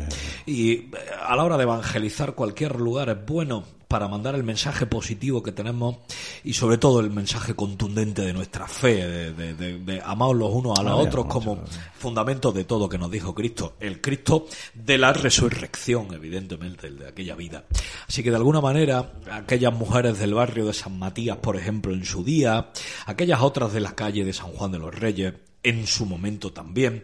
[0.44, 0.90] Y eh,
[1.26, 5.50] a la hora de evangelizar cualquier lugar es bueno para mandar el mensaje positivo que
[5.50, 5.96] tenemos
[6.44, 10.52] y sobre todo el mensaje contundente de nuestra fe, de, de, de- de amaos los
[10.52, 11.64] unos a los otros mucho, como
[11.98, 17.08] fundamento de todo que nos dijo Cristo, el Cristo de la resurrección, evidentemente, el de
[17.08, 17.64] aquella vida.
[18.06, 22.04] Así que de alguna manera, aquellas mujeres del barrio de San Matías, por ejemplo, en
[22.04, 22.68] su día,
[23.06, 25.32] aquellas otras de la calle de San Juan de los Reyes,
[25.62, 27.02] en su momento también,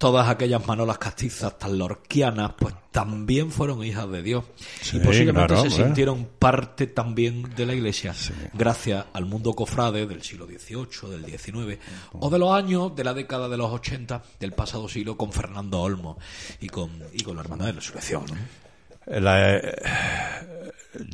[0.00, 4.44] todas aquellas manolas castizas tan lorquianas, pues también fueron hijas de Dios.
[4.80, 8.14] Sí, y posiblemente claro, se sintieron parte también de la iglesia,
[8.54, 11.78] gracias al mundo cofrade del siglo XVIII, del XIX,
[12.14, 15.82] o de los años de la década de los 80 del pasado siglo con Fernando
[15.82, 16.16] Olmo
[16.62, 18.24] y con, y con la Hermandad de la Resurrección.
[18.26, 19.20] ¿no?
[19.20, 19.74] La, eh,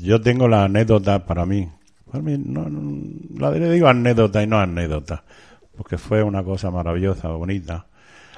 [0.01, 1.69] yo tengo la anécdota para mí.
[2.09, 3.03] Para mí no, no-
[3.37, 5.25] la le digo anécdota y no anécdota,
[5.77, 7.87] porque fue una cosa maravillosa, bonita.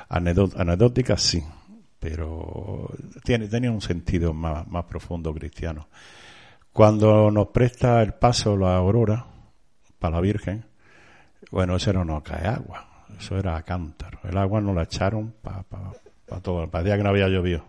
[0.08, 1.42] Anedó- anecdótica sí,
[2.00, 2.90] pero
[3.24, 5.88] tiene, tenía un sentido más, más profundo cristiano.
[6.72, 9.26] Cuando nos presta el paso la aurora
[9.98, 10.64] para la Virgen,
[11.50, 14.20] bueno, eso no nos cae agua, eso era a cántaro.
[14.24, 15.92] El agua nos la echaron para pa,
[16.26, 17.64] pa todo, para día que no había llovido.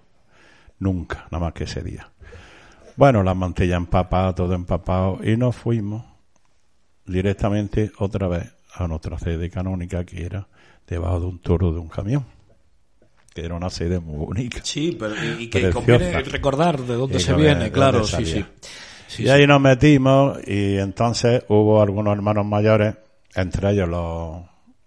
[0.79, 2.09] Nunca, nada más que ese día.
[2.95, 6.05] Bueno, la mantilla empapada, todo empapado, y nos fuimos
[7.05, 10.47] directamente otra vez a nuestra sede canónica, que era
[10.89, 12.25] debajo de un toro de un camión,
[13.33, 14.59] que era una sede muy bonita.
[14.63, 15.73] Sí, pero y, que Preciosa.
[15.73, 18.39] conviene recordar de dónde Y se viene, claro, sí, sí.
[18.39, 19.29] y sí.
[19.29, 22.95] ahí nos metimos y entonces hubo algunos hermanos mayores,
[23.35, 24.41] entre ellos los,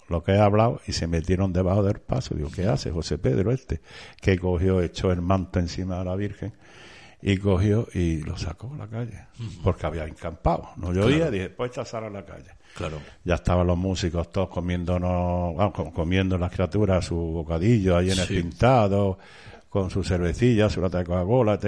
[0.09, 2.35] los que he hablado, y se metieron debajo del paso.
[2.35, 3.81] Digo, ¿qué hace José Pedro este?
[4.21, 6.53] Que cogió, echó el manto encima de la Virgen
[7.23, 9.27] y cogió y lo sacó a la calle,
[9.63, 10.71] porque había encampado.
[10.77, 12.51] No llovía, dije, pues a la calle.
[12.75, 12.99] Claro.
[13.25, 18.37] Ya estaban los músicos todos comiéndonos, comiendo las criaturas su bocadillo ahí en el Sí.
[18.41, 19.19] pintado,
[19.69, 21.59] con su cervecilla, su lata de Coca-Cola,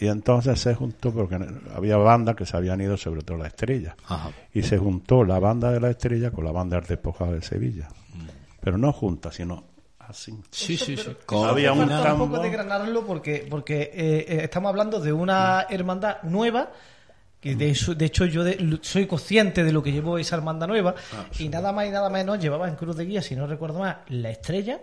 [0.00, 1.38] y entonces se juntó, porque
[1.74, 4.30] había bandas que se habían ido, sobre todo la estrella, Ajá.
[4.52, 7.88] y se juntó la banda de la estrella con la banda del despojado de Sevilla.
[8.12, 8.26] Mm.
[8.60, 9.64] Pero no juntas, sino
[9.98, 10.38] así.
[10.50, 11.10] Sí, sí, sí.
[11.46, 12.38] Había un un poco tambo.
[12.38, 16.70] de granarlo porque, porque eh, eh, estamos hablando de una hermandad nueva
[17.44, 20.66] que de, eso- de hecho yo de- soy consciente de lo que llevó esa hermandad
[20.66, 20.94] nueva
[21.38, 23.96] y nada más y nada menos llevaba en cruz de guía, si no recuerdo más,
[24.08, 24.80] la estrella,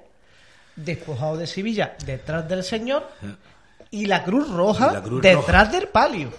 [0.75, 3.07] despojado de Sevilla detrás del Señor
[3.89, 6.29] y la cruz roja Y la cruz detrás del palio.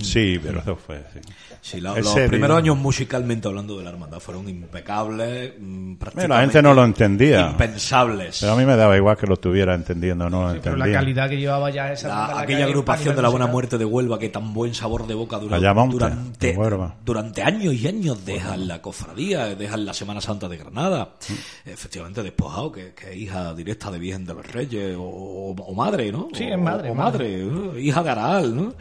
[0.00, 1.18] Sí, pero eso fue, sí.
[1.60, 6.62] Sí, los primeros años musicalmente hablando de la hermandad fueron impecables, mm, prácticamente la gente
[6.62, 7.48] no lo entendía.
[7.50, 8.38] impensables.
[8.40, 10.76] Pero a mí me daba igual que lo estuviera entendiendo o no lo Sí, pero
[10.76, 13.52] la calidad que llevaba ya esa La- hermandad, la aquella agrupación de la Buena musical.
[13.52, 16.94] Muerte de Huelva que tan buen sabor de boca durante, Huelva.
[17.04, 21.70] durante años y años dejan la cofradía, dejan la Semana Santa de Granada, Mm.
[21.70, 25.74] efectivamente despojado, que, que es hija directa de Virgen de los Reyes o, o- o
[25.74, 26.28] madre, ¿no?
[26.34, 27.44] Sí, O- es madre, o madre.
[27.46, 28.74] madre, hija de Aral, ¿no?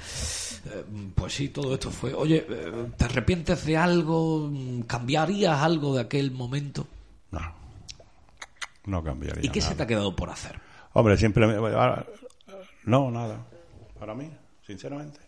[0.72, 0.84] Eh,
[1.16, 2.14] Pues sí, todo esto fue.
[2.14, 4.52] Oye, eh, ¿te arrepientes de algo?
[4.88, 6.88] ¿Cambiarías algo de aquel momento?
[7.32, 7.42] No,
[8.86, 9.72] no cambiaría ¿Y qué nada.
[9.72, 10.60] se te ha quedado por hacer?
[10.94, 11.16] Hombre,
[11.76, 12.06] ahora,
[12.86, 13.46] no, nada.
[14.00, 14.30] Para mí,
[14.66, 15.20] sinceramente.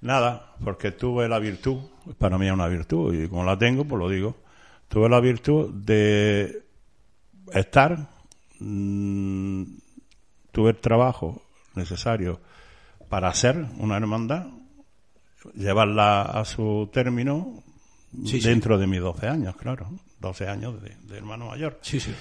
[0.00, 1.78] Nada, porque tuve la virtud,
[2.18, 4.36] para mí es una virtud, y como la tengo, pues lo digo.
[4.88, 6.62] Tuve la virtud de
[7.52, 8.10] estar,
[8.60, 9.62] mm,
[10.52, 11.42] tuve el trabajo
[11.74, 12.40] necesario
[13.08, 14.46] para hacer una hermandad,
[15.54, 17.62] llevarla a su término
[18.24, 18.48] Sí, sí.
[18.48, 19.88] dentro de mis 12 años, claro.
[20.20, 21.78] 12 años de, de hermano mayor.
[21.82, 22.12] Sí, sí.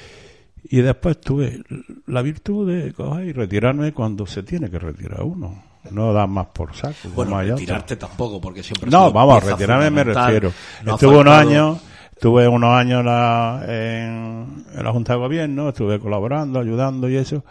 [0.70, 1.62] Y después tuve
[2.08, 5.64] la virtud de coger y retirarme cuando se tiene que retirar uno.
[5.92, 7.10] no dan más por saco.
[7.14, 10.52] Bueno, retirarte tampoco, porque siempre No, vamos, retirarme me refiero.
[10.84, 11.80] No estuve unos años,
[12.14, 17.18] estuve unos años en la, en, en la Junta de Gobierno, estuve colaborando, ayudando y
[17.18, 17.44] eso.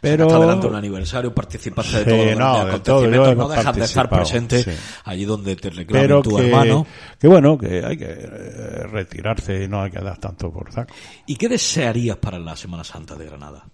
[0.00, 3.74] Pero Sacaste adelante un aniversario, participaste de Sí, todos los no, de todo, no dejas
[3.76, 4.70] de estar presente sí.
[5.04, 6.86] allí donde te reclamen pero tu que, hermano.
[7.18, 10.94] que bueno, que hay que eh, retirarse y no hay que dar tanto por saco.
[11.26, 13.64] ¿Y qué desearías para la Semana Santa de Granada?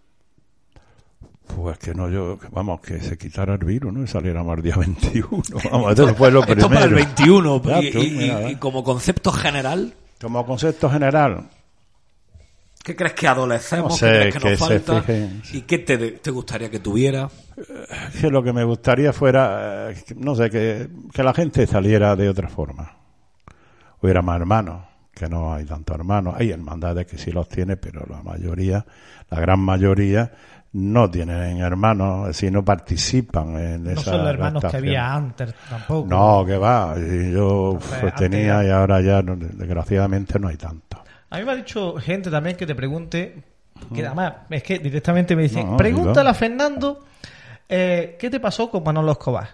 [1.46, 4.02] Pues que no, yo, vamos, que se quitara el virus, ¿no?
[4.02, 5.28] Y saliéramos el día 21.
[5.70, 6.68] Vamos, eso fue lo Esto primero.
[6.74, 8.58] para el 21, Ya y, tú, y- mira, y ¿eh?
[8.58, 11.50] como concepto general, Como concepto general,
[12.85, 13.91] ¿qué crees que adolecemos?
[13.91, 15.03] No sé, ¿Qué crees que, que nos falta?
[15.03, 15.43] fijen.
[15.53, 17.28] ¿Y qué te, te gustaría que tuviera?
[18.20, 22.14] que lo que me gustaría fuera, eh, que- no sé, que, que la gente saliera
[22.14, 22.93] de otra forma.
[24.01, 26.35] Hubiera más hermanos, que no hay tantos hermanos.
[26.37, 28.85] Hay hermandades que sí los tiene, pero la mayoría,
[29.30, 30.30] la gran mayoría,
[30.72, 35.14] no tienen hermanos, es decir, no participan en No esa son los hermanos que había
[35.14, 36.09] antes tampoco.
[36.09, 36.97] No, que va.
[36.99, 41.03] y Yo Pues, pues, tenía y ahora ya, no, desgraciadamente, no hay tanto.
[41.35, 43.43] A mí me ha dicho gente también que te pregunte,
[43.93, 47.05] que además es que directamente me dicen, No, no, pregúntale a Fernando
[47.68, 49.49] eh, qué te pasó con Manolo Escobar.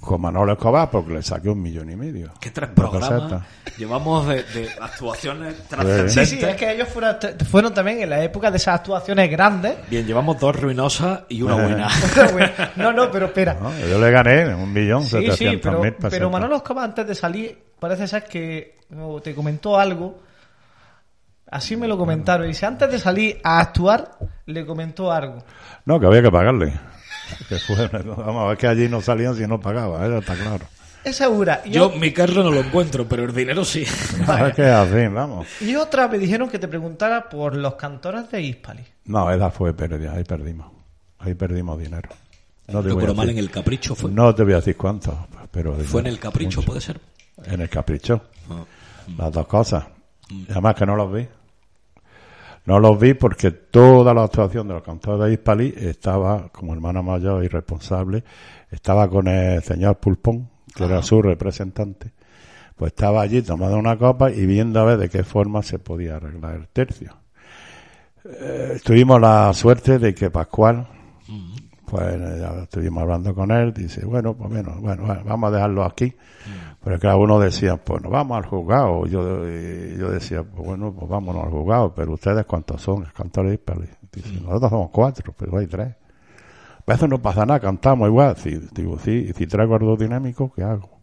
[0.00, 2.30] Con Manolo Escobar, porque le saqué un millón y medio.
[2.40, 3.42] ¿Qué tres programas pesetas.
[3.76, 6.28] llevamos de, de actuaciones Sí, trascendentes?
[6.30, 7.16] sí, es que ellos fueron,
[7.50, 9.74] fueron también en la época de esas actuaciones grandes.
[9.90, 11.88] Bien, llevamos dos ruinosas y una buena.
[12.76, 13.58] no, no, pero espera.
[13.60, 16.10] No, yo le gané un millón Sí, sí, pero, mil pesetas.
[16.12, 18.76] pero Manolo Escobar antes de salir, parece ser que
[19.22, 20.20] te comentó algo.
[21.50, 22.46] Así me lo comentaron.
[22.46, 24.10] Dice, antes de salir a actuar,
[24.46, 25.44] le comentó algo.
[25.84, 26.72] No, que había que pagarle.
[27.48, 30.64] Que fue, vamos a ver que allí no salían si no pagaba, está claro.
[31.02, 31.60] Esa segura.
[31.64, 33.82] Y, Yo o- mi carro no lo encuentro, pero el dinero sí.
[33.82, 35.44] Es que es así, vamos.
[35.60, 38.84] y otra me dijeron que te preguntara por los cantores de Hispali.
[39.06, 40.70] No, esa fue pérdida, ahí perdimos.
[41.18, 42.08] Ahí perdimos dinero.
[42.68, 44.08] No te, voy a Recuerdo mal en el capricho fue.
[44.10, 45.74] no te voy a decir cuánto, pero...
[45.78, 46.66] Fue en el capricho, mucho.
[46.66, 47.00] puede ser.
[47.44, 48.22] En el capricho.
[48.50, 48.62] Ah.
[49.18, 49.84] Las dos cosas.
[50.50, 51.26] Además que no los vi.
[52.64, 57.02] No los vi porque toda la actuación de los cantores de Hispali estaba, como hermano
[57.02, 58.24] mayor y responsable,
[58.70, 62.12] estaba con el señor Pulpón, que era su representante.
[62.74, 66.16] Pues estaba allí tomando una copa y viendo a ver de qué forma se podía
[66.16, 67.16] arreglar el tercio.
[68.24, 70.88] Eh, tuvimos la suerte de que Pascual,
[71.86, 75.54] pues eh, ya estuvimos hablando con él, dice, bueno, pues bueno, bueno, bueno, vamos a
[75.54, 76.12] dejarlo aquí.
[76.86, 79.06] Pero cada uno decía, pues nos vamos al juzgado.
[79.06, 81.92] Yo, y yo decía, pues bueno, pues vámonos al juzgado.
[81.92, 83.02] Pero ustedes, ¿cuántos son?
[83.02, 83.88] El cantor de Hispali.
[84.12, 85.88] Dice, nosotros somos cuatro, pero hay tres.
[85.88, 88.36] A veces no pasa nada, cantamos igual.
[88.36, 91.00] Si, digo, sí, y si traigo algo dinámico, ¿qué hago?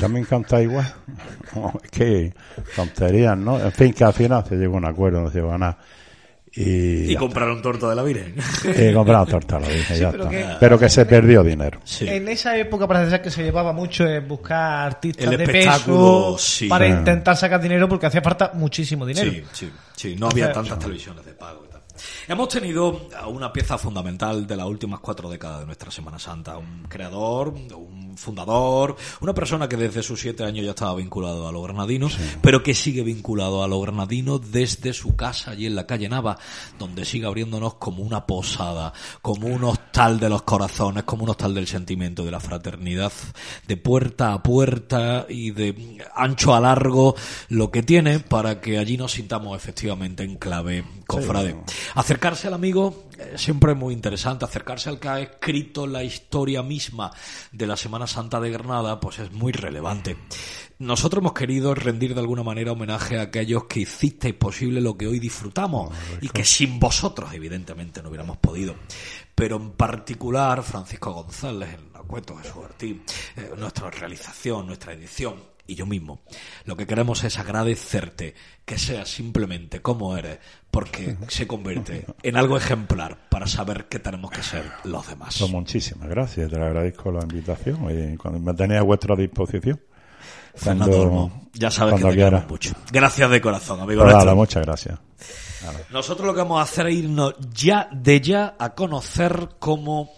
[0.00, 0.92] También canta igual.
[1.54, 2.34] No, es que
[2.74, 3.60] tonterías, ¿no?
[3.60, 5.78] En fin, que al final se llegó a un acuerdo, no se llegó a nada.
[6.54, 8.34] Y, Y compraron torta de la Virgen.
[8.64, 10.30] y compramos torta, lo dije, ya pero está.
[10.36, 11.80] que- Pero que se perdió dinero.
[11.84, 12.06] Sí.
[12.06, 16.36] En esa época parece ser que se llevaba mucho en buscar artistas El de peso
[16.38, 16.68] sí.
[16.68, 16.92] para Sí.
[16.92, 19.30] intentar sacar dinero porque hacía falta muchísimo dinero.
[19.30, 20.16] Sí, sí, sí.
[20.18, 21.62] No había tantas televisiones de pago.
[22.32, 26.56] Hemos tenido a una pieza fundamental de las últimas cuatro décadas de nuestra Semana Santa.
[26.56, 31.52] Un creador, un fundador, una persona que desde sus siete años ya estaba vinculado a
[31.52, 35.86] los granadinos, pero que sigue vinculado a los granadinos desde su casa allí en la
[35.86, 36.38] calle Nava,
[36.78, 41.52] donde sigue abriéndonos como una posada, como un hostal de los corazones, como un hostal
[41.52, 43.12] del sentimiento, de la fraternidad,
[43.68, 47.14] de puerta a puerta y de ancho a largo,
[47.50, 51.56] lo que tiene para que allí nos sintamos efectivamente en clave cofrade.
[52.22, 56.62] Acercarse al amigo eh, siempre es muy interesante, acercarse al que ha escrito la historia
[56.62, 57.10] misma
[57.50, 60.16] de la Semana Santa de Granada, pues es muy relevante.
[60.78, 65.08] Nosotros hemos querido rendir de alguna manera homenaje a aquellos que hicisteis posible lo que
[65.08, 68.76] hoy disfrutamos y que sin vosotros evidentemente no hubiéramos podido.
[69.34, 72.98] Pero en particular Francisco González, el Acueto Jesús Ortiz,
[73.34, 76.20] eh, nuestra realización, nuestra edición y yo mismo.
[76.66, 80.38] Lo que queremos es agradecerte que seas simplemente como eres,
[80.70, 85.36] porque se convierte en algo ejemplar para saber que tenemos que ser los demás.
[85.38, 89.80] Pues muchísimas gracias, te agradezco la invitación y cuando me tenéis a vuestra disposición.
[90.54, 92.74] Fernando Cuando- Olmo, ya sabes que te queremos mucho.
[92.92, 94.98] Gracias de corazón, amigo Pues nada, muchas gracias.
[95.90, 100.10] Nosotros lo que vamos a hacer es irnos ya de ya a conocer cómo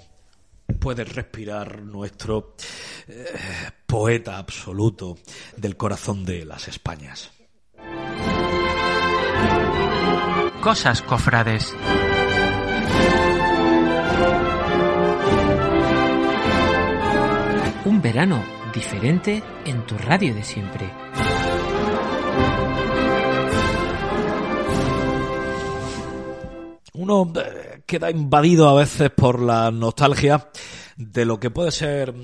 [0.80, 2.54] puede respirar nuestro
[3.08, 3.26] eh,
[3.86, 5.18] poeta absoluto
[5.56, 7.30] del corazón de las Españas.
[10.60, 11.74] Cosas cofrades.
[17.84, 18.42] Un verano
[18.72, 20.90] diferente en tu radio de siempre.
[26.94, 30.50] uno eh, queda invadido a veces por la nostalgia
[30.96, 32.14] de lo que puede ser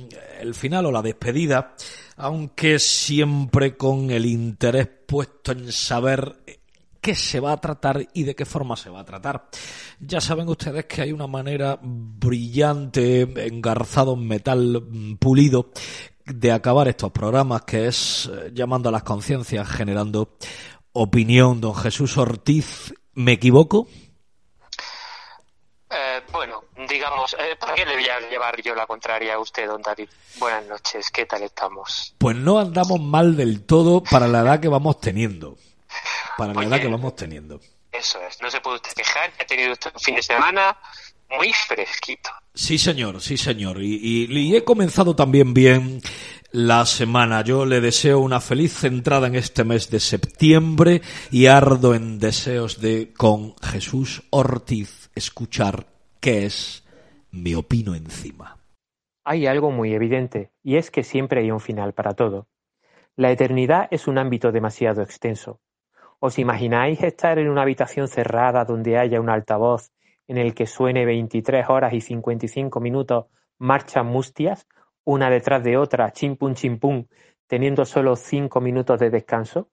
[0.40, 1.74] el final o la despedida,
[2.16, 6.36] aunque siempre con el interés puesto en saber
[7.00, 9.48] qué se va a tratar y de qué forma se va a tratar.
[10.00, 14.86] Ya saben ustedes que hay una manera brillante, engarzado en metal
[15.18, 15.70] pulido,
[16.26, 20.36] de acabar estos programas, que es eh, llamando a las conciencias, generando
[20.92, 21.60] opinión.
[21.60, 23.88] Don Jesús Ortiz, ¿me equivoco?
[26.20, 29.66] Eh, bueno, digamos, eh, ¿para qué le voy a llevar yo la contraria a usted,
[29.66, 30.08] don David?
[30.38, 32.14] Buenas noches, ¿qué tal estamos?
[32.18, 35.56] Pues no andamos mal del todo para la edad que vamos teniendo
[36.36, 37.60] para la edad que vamos teniendo.
[37.92, 40.76] Eso es, no se puede usted quejar, ha tenido usted un fin de semana
[41.28, 42.30] muy fresquito.
[42.54, 43.82] Sí, señor, sí, señor.
[43.82, 46.00] Y, y, he comenzado también bien
[46.50, 47.42] la semana.
[47.42, 52.80] Yo le deseo una feliz entrada en este mes de septiembre y ardo en deseos
[52.80, 55.86] de, con Jesús Ortiz, escuchar
[56.20, 56.86] qué es
[57.30, 58.58] Me opino encima.
[59.24, 62.48] Hay algo muy evidente, y es que siempre hay un final para todo.
[63.16, 65.60] La eternidad es un ámbito demasiado extenso.
[66.18, 69.92] ¿Os imagináis estar en una habitación cerrada donde haya un altavoz
[70.28, 73.26] en el que suene 23 horas y 55 minutos
[73.58, 74.66] marchas mustias,
[75.04, 77.06] una detrás de otra, chimpum chimpum,
[77.46, 79.70] teniendo solo 5 minutos de descanso?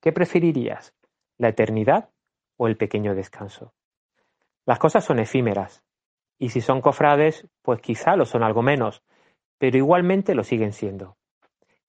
[0.00, 0.94] ¿Qué preferirías?
[1.38, 2.10] ¿La eternidad
[2.56, 3.72] o el pequeño descanso?
[4.68, 5.82] Las cosas son efímeras,
[6.38, 9.02] y si son cofrades, pues quizá lo son algo menos,
[9.56, 11.16] pero igualmente lo siguen siendo.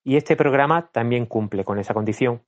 [0.02, 2.42] Y este programa también cumple con esa condición.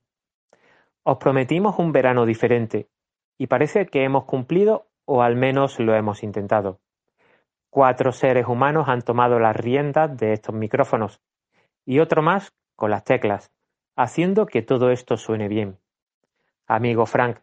[1.03, 2.89] Os prometimos un verano diferente,
[3.37, 6.79] y parece que hemos cumplido o al menos lo hemos intentado.
[7.69, 11.21] Cuatro seres humanos han tomado las riendas de estos micrófonos,
[11.85, 13.51] y otro más con las teclas,
[13.95, 15.77] haciendo que todo esto suene bien.
[16.65, 17.37] Amigo Frank,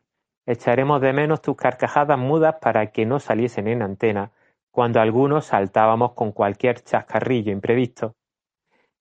[0.46, 4.32] echaremos de menos tus carcajadas mudas para que no saliesen en antena
[4.70, 8.14] cuando algunos saltábamos con cualquier chascarrillo imprevisto.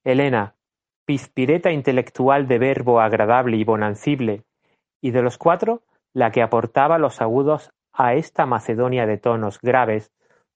[0.04, 0.56] Elena,
[1.06, 4.44] pispireta intelectual de verbo agradable y bonancible,
[5.02, 5.84] y de los cuatro,
[6.14, 10.12] la que aportaba los agudos a esta Macedonia de tonos graves,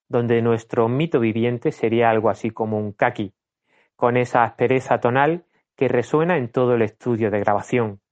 [0.09, 3.33] donde nuestro mito viviente sería algo así como un kaki,
[3.95, 8.02] con esa aspereza tonal que resuena en todo el estudio de grabación.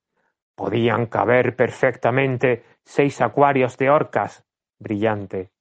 [0.56, 4.46] Podían caber perfectamente seis acuarios de orcas.
[4.80, 5.52] Brillante.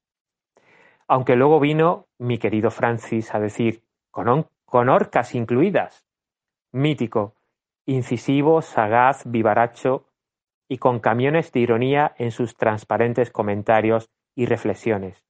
[1.07, 6.05] Aunque luego vino mi querido Francis a decir, con, orcas incluidas.
[6.71, 7.35] Mítico,
[7.85, 10.07] incisivo, sagaz, vivaracho,
[10.67, 15.21] y con camiones de ironía en sus transparentes comentarios y reflexiones.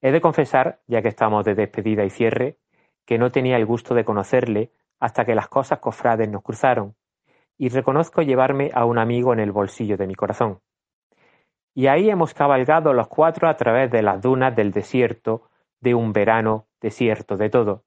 [0.00, 2.58] He de confesar, ya que estamos de despedida y cierre,
[3.04, 4.70] que no tenía el gusto de conocerle
[5.00, 6.94] hasta que las cosas cofrades nos cruzaron,
[7.58, 10.60] y reconozco llevarme a un amigo en el bolsillo de mi corazón.
[11.74, 15.48] Y ahí hemos cabalgado los cuatro a través de las dunas del desierto,
[15.80, 17.84] de un verano desierto de todo.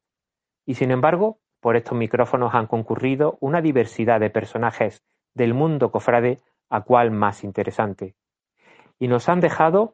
[0.66, 5.04] Y sin embargo, por estos micrófonos han concurrido una diversidad de personajes
[5.34, 8.16] del mundo cofrade a cual más interesante.
[8.98, 9.94] Y nos han dejado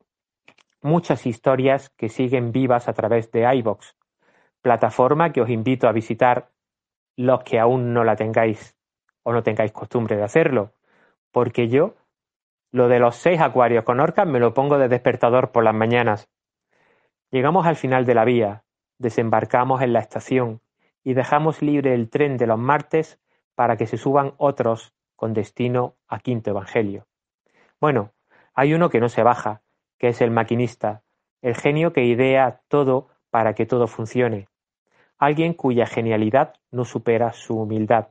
[0.81, 3.95] muchas historias que siguen vivas a través de iVox,
[4.61, 6.51] plataforma que os invito a visitar
[7.17, 8.75] los que aún no la tengáis
[9.23, 10.73] o no tengáis costumbre de hacerlo,
[11.31, 11.95] porque yo
[12.71, 16.29] lo de los seis acuarios con orcas me lo pongo de despertador por las mañanas.
[17.29, 18.63] Llegamos al final de la vía,
[18.97, 20.61] desembarcamos en la estación
[21.03, 23.19] y dejamos libre el tren de los martes
[23.55, 27.07] para que se suban otros con destino a Quinto Evangelio.
[27.79, 28.11] Bueno,
[28.53, 29.61] hay uno que no se baja,
[29.97, 31.03] que es el maquinista,
[31.41, 34.47] el genio que idea todo para que todo funcione,
[35.17, 38.09] alguien cuya genialidad no supera su humildad.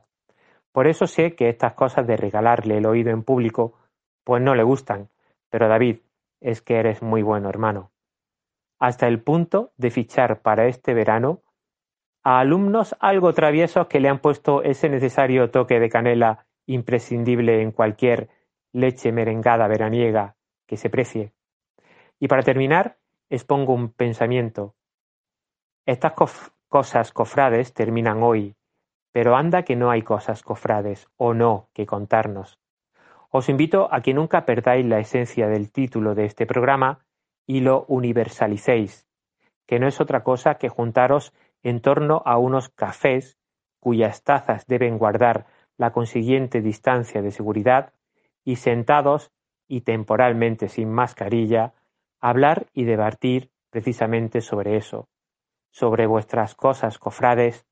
[0.71, 3.77] Por eso sé que estas cosas de regalarle el oído en público,
[4.23, 5.09] pues no le gustan,
[5.49, 5.99] pero David,
[6.39, 7.91] es que eres muy bueno hermano.
[8.79, 11.41] Hasta el punto de fichar para este verano
[12.23, 17.71] a alumnos algo traviesos que le han puesto ese necesario toque de canela imprescindible en
[17.71, 18.29] cualquier
[18.73, 20.35] leche merengada veraniega
[20.67, 21.33] que se precie.
[22.19, 22.97] Y para terminar,
[23.29, 24.75] expongo un pensamiento.
[25.85, 26.13] Estas
[26.67, 28.55] cosas cofrades terminan hoy,
[29.11, 32.59] pero anda que no hay cosas cofrades o no que contarnos.
[33.29, 37.05] Os invito a que nunca perdáis la esencia del título de este programa
[37.47, 39.07] y lo universalicéis,
[39.65, 41.33] que no es otra cosa que juntaros
[41.63, 43.37] en torno a unos cafés
[43.79, 45.47] cuyas tazas deben guardar
[45.77, 47.93] la consiguiente distancia de seguridad
[48.43, 49.31] y sentados
[49.67, 51.73] y temporalmente sin mascarilla,
[52.19, 55.07] hablar y debatir precisamente sobre eso,
[55.71, 57.65] sobre vuestras cosas cofrades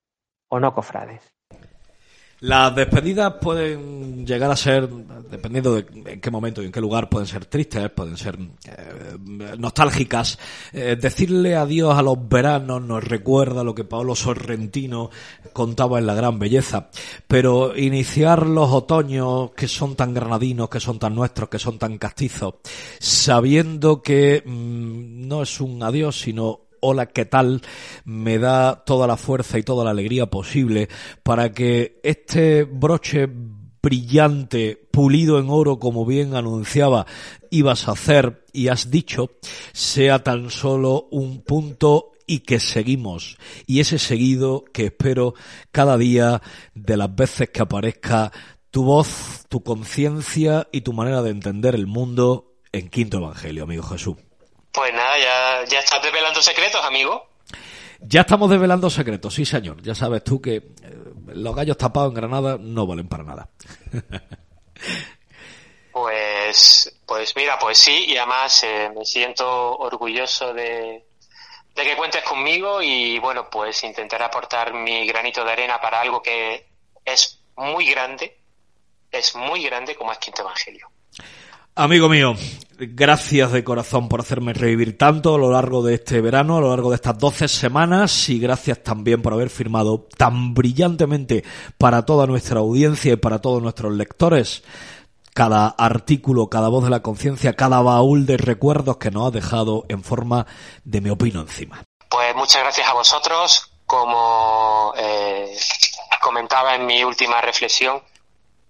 [0.49, 1.21] o no cofrades.
[2.41, 7.09] Las despedidas pueden llegar a ser, dependiendo de en qué momento y en qué lugar,
[7.09, 10.39] pueden ser tristes, pueden ser eh, nostálgicas.
[10.71, 15.09] Eh, decirle adiós a los veranos nos recuerda lo que Paolo Sorrentino
[15.51, 16.89] contaba en La Gran Belleza.
[17.27, 21.97] Pero iniciar los otoños que son tan granadinos, que son tan nuestros, que son tan
[21.97, 22.55] castizos,
[22.99, 27.61] sabiendo que mm, no es un adiós, sino hola, ¿qué tal?
[28.05, 30.89] Me da toda la fuerza y toda la alegría posible
[31.23, 33.27] para que este broche
[33.81, 37.05] brillante, pulido en oro, como bien anunciaba,
[37.49, 39.31] ibas a hacer y has dicho,
[39.71, 43.37] sea tan solo un punto y que seguimos.
[43.65, 45.33] Y ese seguido que espero
[45.71, 46.41] cada día
[46.75, 48.31] de las veces que aparezca
[48.69, 53.83] tu voz, tu conciencia y tu manera de entender el mundo en Quinto Evangelio, amigo
[53.83, 54.28] Jesús.
[54.71, 57.27] Pues nada, ya, ya estás desvelando secretos, amigo.
[58.01, 59.81] Ya estamos desvelando secretos, sí señor.
[59.81, 60.63] Ya sabes tú que eh,
[61.33, 63.49] los gallos tapados en Granada no valen para nada.
[65.91, 71.05] pues, pues mira, pues sí, y además eh, me siento orgulloso de,
[71.75, 76.21] de que cuentes conmigo y bueno, pues intentaré aportar mi granito de arena para algo
[76.21, 76.67] que
[77.03, 78.37] es muy grande,
[79.11, 80.89] es muy grande como es Quinto Evangelio.
[81.75, 82.35] Amigo mío,
[82.79, 86.69] gracias de corazón por hacerme revivir tanto a lo largo de este verano, a lo
[86.69, 91.43] largo de estas 12 semanas y gracias también por haber firmado tan brillantemente
[91.77, 94.63] para toda nuestra audiencia y para todos nuestros lectores
[95.33, 99.85] cada artículo, cada voz de la conciencia, cada baúl de recuerdos que nos ha dejado
[99.87, 100.45] en forma
[100.83, 101.83] de me opino encima.
[102.09, 103.71] Pues muchas gracias a vosotros.
[103.85, 105.55] Como eh,
[106.21, 108.01] comentaba en mi última reflexión,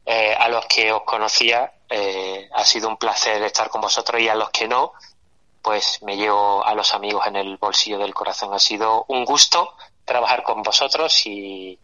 [0.05, 4.27] eh, a los que os conocía eh, ha sido un placer estar con vosotros y
[4.27, 4.93] a los que no,
[5.61, 8.53] pues me llevo a los amigos en el bolsillo del corazón.
[8.53, 9.73] Ha sido un gusto
[10.05, 11.77] trabajar con vosotros y,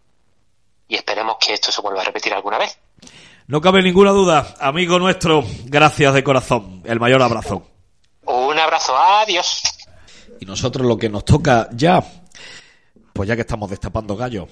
[0.88, 2.78] y esperemos que esto se vuelva a repetir alguna vez.
[3.48, 6.82] No cabe ninguna duda, amigo nuestro, gracias de corazón.
[6.86, 7.64] El mayor abrazo.
[8.26, 9.62] Un abrazo, adiós.
[10.40, 12.04] Y nosotros lo que nos toca ya,
[13.14, 14.48] pues ya que estamos destapando gallo,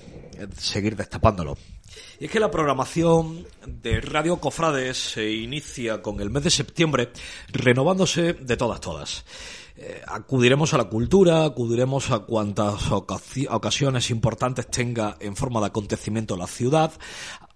[0.57, 1.57] seguir destapándolo.
[2.19, 7.09] Y es que la programación de Radio Cofrades se inicia con el mes de septiembre
[7.51, 9.25] renovándose de todas, todas.
[9.75, 16.37] Eh, acudiremos a la cultura, acudiremos a cuantas ocasiones importantes tenga en forma de acontecimiento
[16.37, 16.91] la ciudad,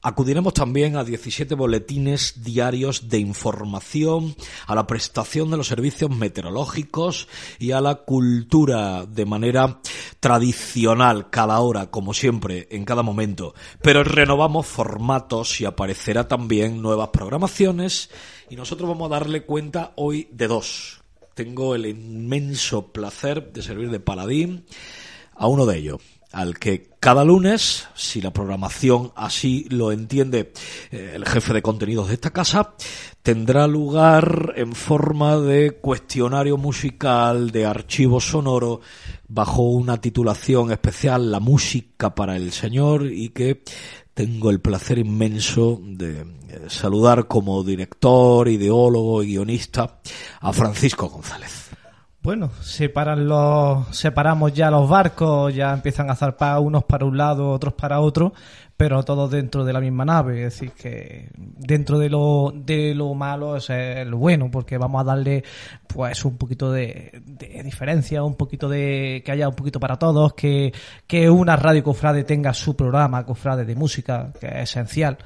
[0.08, 7.28] Acudiremos también a 17 boletines diarios de información, a la prestación de los servicios meteorológicos
[7.60, 9.82] y a la cultura de manera
[10.22, 13.54] tradicional, cada hora, como siempre, en cada momento.
[13.82, 18.10] Pero renovamos formatos y aparecerá también nuevas programaciones
[18.50, 21.02] y nosotros vamos a darle cuenta hoy de dos.
[21.34, 24.68] Tengo el inmenso placer de servir de paladín
[25.36, 30.54] a uno de ellos al que cada lunes, si la programación así lo entiende
[30.92, 32.76] eh, el jefe de contenidos de esta casa,
[33.24, 38.82] tendrá lugar en forma de cuestionario musical, de archivo sonoro,
[39.28, 43.64] bajo una titulación especial, La música para el Señor, y que
[44.14, 46.26] tengo el placer inmenso de eh,
[46.68, 50.02] saludar como director, ideólogo y guionista
[50.40, 51.57] a Francisco González.
[52.28, 57.50] Bueno, separan los, separamos ya los barcos, ya empiezan a zarpar unos para un lado,
[57.52, 58.34] otros para otro,
[58.78, 60.46] pero todos dentro de la misma nave.
[60.46, 63.70] Es decir, que dentro de lo, de lo malo es
[64.08, 65.44] lo bueno, porque vamos a darle
[65.88, 67.22] pues un poquito de,
[67.64, 70.72] diferencia, un poquito de que haya un poquito para todos, que,
[71.08, 75.18] que una radio cofrade tenga su programa cofrade de música, que es esencial,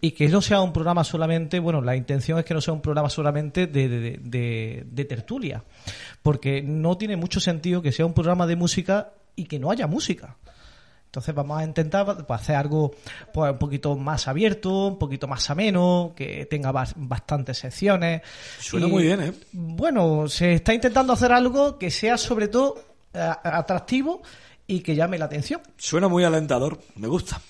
[0.00, 2.82] y que no sea un programa solamente, bueno, la intención es que no sea un
[2.82, 5.62] programa solamente de, de, de tertulia
[6.22, 9.86] porque no tiene mucho sentido que sea un programa de música y que no haya
[9.86, 10.36] música.
[11.16, 12.94] Entonces vamos a intentar pues, hacer algo
[13.32, 18.20] pues, un poquito más abierto, un poquito más ameno, que tenga bastantes secciones.
[18.58, 19.32] Suena muy bien, ¿eh?
[19.52, 24.20] Bueno, se está intentando hacer algo que sea sobre todo eh, atractivo
[24.66, 25.62] y que llame la atención.
[25.78, 27.40] Suena muy alentador, me gusta.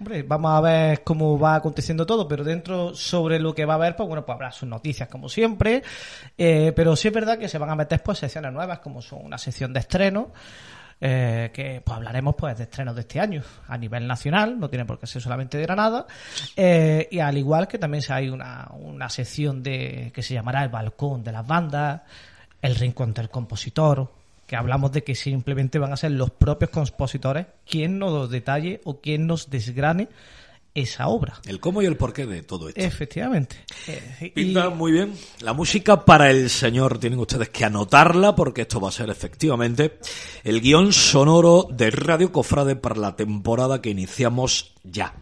[0.00, 3.76] Hombre, vamos a ver cómo va aconteciendo todo, pero dentro sobre lo que va a
[3.76, 5.82] haber, pues bueno, pues habrá sus noticias como siempre,
[6.36, 9.24] eh, pero sí es verdad que se van a meter pues secciones nuevas como son
[9.24, 10.32] una sección de estreno,
[11.00, 14.84] eh, que pues hablaremos pues de estrenos de este año a nivel nacional, no tiene
[14.84, 16.06] por qué ser solamente de Granada,
[16.56, 20.70] eh, y al igual que también hay una, una sección de que se llamará el
[20.70, 22.02] balcón de las bandas,
[22.60, 24.10] el rincón del compositor,
[24.46, 29.00] que hablamos de que simplemente van a ser los propios compositores quien nos detalle o
[29.00, 30.08] quien nos desgrane
[30.74, 31.40] esa obra.
[31.44, 32.80] El cómo y el porqué de todo esto.
[32.80, 33.56] Efectivamente.
[33.86, 35.14] Eh, Pinta muy bien.
[35.40, 39.98] La música para el Señor tienen ustedes que anotarla porque esto va a ser efectivamente
[40.44, 45.14] el guion sonoro de Radio Cofrade para la temporada que iniciamos ya.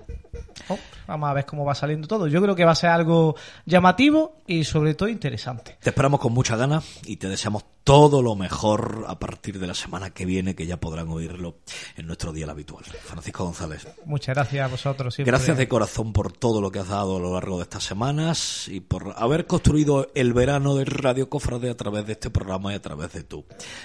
[0.68, 2.26] Oh, vamos a ver cómo va saliendo todo.
[2.26, 5.76] Yo creo que va a ser algo llamativo y sobre todo interesante.
[5.80, 9.72] Te esperamos con mucha ganas y te deseamos todo lo mejor a partir de la
[9.74, 11.58] semana que viene, que ya podrán oírlo
[11.96, 12.82] en nuestro día habitual.
[12.84, 13.86] Francisco González.
[14.04, 15.14] Muchas gracias a vosotros.
[15.14, 15.30] Siempre.
[15.30, 18.66] Gracias de corazón por todo lo que has dado a lo largo de estas semanas
[18.66, 22.74] y por haber construido el verano de Radio Cofrade a través de este programa y
[22.74, 23.44] a través de tu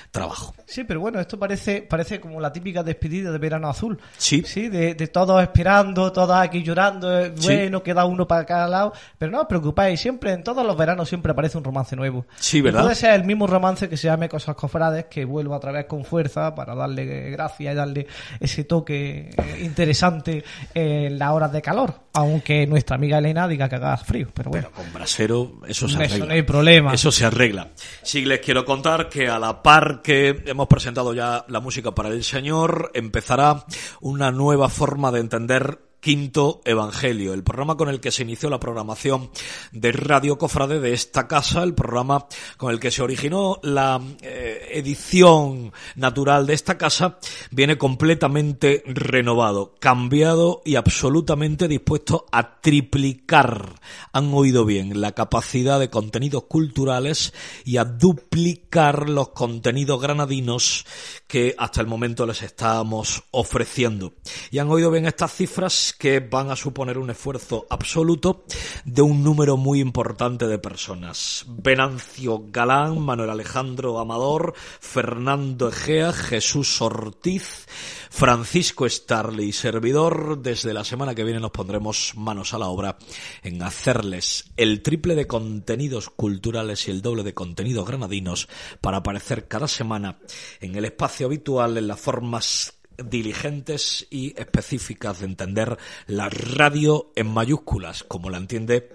[0.10, 0.56] trabajo.
[0.65, 3.99] Sí, pero bueno, esto parece, parece como la típica despedida de verano azul.
[4.18, 4.41] Sí.
[4.48, 7.45] Sí, de, de todos esperando, todos aquí llorando, eh, Sí.
[7.45, 8.94] bueno, queda uno para cada lado.
[9.19, 12.26] Pero no os preocupéis, siempre, en todos los veranos siempre aparece un romance nuevo.
[12.40, 12.82] Sí, Y ¿verdad?
[12.82, 16.05] puede ser el mismo romance que se llame Cosas Cofrades, que vuelva otra vez con
[16.05, 18.07] fuerza para darle gracia y darle
[18.39, 21.93] ese toque eh, interesante en las horas de calor.
[22.13, 24.69] Aunque nuestra amiga Elena diga que haga frío, pero bueno.
[24.72, 26.26] Pero con brasero eso se Eso arregla.
[26.26, 26.93] no hay problema.
[26.93, 27.68] Eso se arregla.
[28.01, 32.07] Sí, les quiero contar que a la par que hemos presentado ya la música para
[32.07, 33.65] el Señor, empezará
[33.99, 38.60] una nueva forma de entender Quinto Evangelio, el programa con el que se inició la
[38.60, 39.30] programación
[39.72, 42.26] de Radio Cofrade de esta casa, el programa
[42.57, 47.19] con el que se originó la eh, edición natural de esta casa,
[47.52, 53.80] viene completamente renovado, cambiado y absolutamente dispuesto a triplicar,
[54.11, 57.32] han oído bien, la capacidad de contenidos culturales
[57.64, 60.84] y a duplicar los contenidos granadinos
[61.28, 64.14] que hasta el momento les estamos ofreciendo.
[64.49, 68.43] Y han oído bien estas cifras que van a suponer un esfuerzo absoluto
[68.85, 71.45] de un número muy importante de personas.
[71.47, 77.68] Venancio Galán, Manuel Alejandro Amador, Fernando Egea, Jesús Ortiz,
[78.09, 80.41] Francisco Starley, servidor.
[80.41, 82.97] Desde la semana que viene nos pondremos manos a la obra
[83.43, 88.47] en hacerles el triple de contenidos culturales y el doble de contenidos granadinos
[88.81, 90.19] para aparecer cada semana
[90.59, 95.77] en el espacio habitual en las formas diligentes y específicas de entender
[96.07, 98.93] la radio en mayúsculas, como la entiende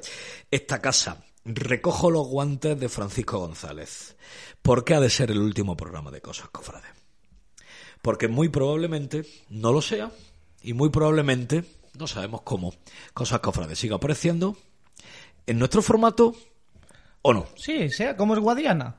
[0.50, 1.24] esta casa.
[1.44, 4.16] Recojo los guantes de Francisco González.
[4.62, 6.88] ¿Por qué ha de ser el último programa de Cosas Cofrade?
[8.02, 10.10] Porque muy probablemente no lo sea
[10.62, 11.64] y muy probablemente,
[11.98, 12.74] no sabemos cómo,
[13.14, 14.56] Cosas Cofrade siga apareciendo
[15.46, 16.34] en nuestro formato
[17.22, 17.46] o no.
[17.56, 18.96] Sí, sea como el Guadiana.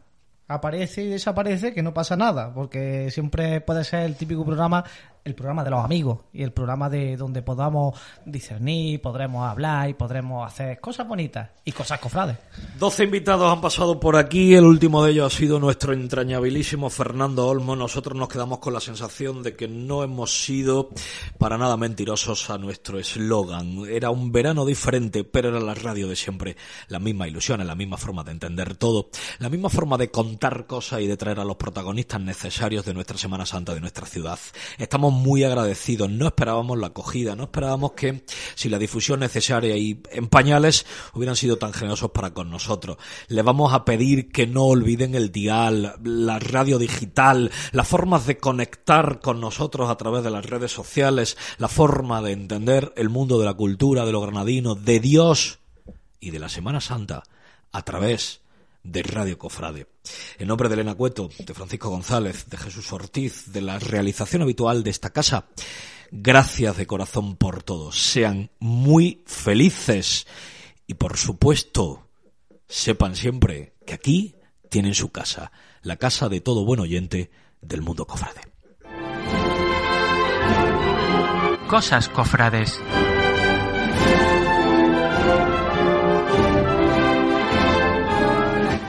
[0.47, 4.85] Aparece y desaparece, que no pasa nada, porque siempre puede ser el típico programa,
[5.23, 9.94] el programa de los amigos y el programa de donde podamos discernir, podremos hablar y
[9.94, 12.38] podremos hacer cosas bonitas y cosas cofrades.
[12.80, 17.48] 12 invitados han pasado por aquí, el último de ellos ha sido nuestro entrañabilísimo Fernando
[17.48, 17.76] Olmo.
[17.76, 20.89] Nosotros nos quedamos con la sensación de que no hemos sido
[21.38, 23.85] para nada mentirosos a nuestro eslogan.
[23.89, 26.56] Era un verano diferente, pero era la radio de siempre.
[26.88, 31.02] La misma ilusión, la misma forma de entender todo, la misma forma de contar cosas
[31.02, 34.39] y de traer a los protagonistas necesarios de nuestra Semana Santa, de nuestra ciudad.
[34.77, 38.23] Estamos muy agradecidos, no esperábamos la acogida, no esperábamos que
[38.56, 42.98] si la difusión necesaria y en pañales hubieran sido tan generosos para con nosotros.
[43.27, 48.38] Les vamos a pedir que no olviden el dial, la radio digital, las formas de
[48.38, 53.39] conectar con nosotros a través de las redes sociales, la forma de entender el mundo
[53.39, 55.60] de la cultura, de lo granadino, de Dios
[56.19, 57.23] y de la Semana Santa
[57.72, 58.41] a través
[58.83, 59.87] de Radio Cofrade.
[60.37, 64.83] En nombre de Elena Cueto, de Francisco González, de Jesús Ortiz, de la realización habitual
[64.83, 65.47] de esta casa,
[66.11, 67.91] gracias de corazón por todo.
[67.91, 70.27] Sean muy felices
[70.87, 72.07] y por supuesto,
[72.67, 74.35] sepan siempre que aquí
[74.69, 75.51] tienen su casa,
[75.81, 77.31] la casa de todo buen oyente
[77.61, 78.41] del mundo cofrade.
[81.67, 82.79] Cosas cofrades.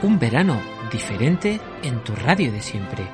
[0.00, 0.60] Un verano
[0.92, 3.04] diferente en tu radio de siempre.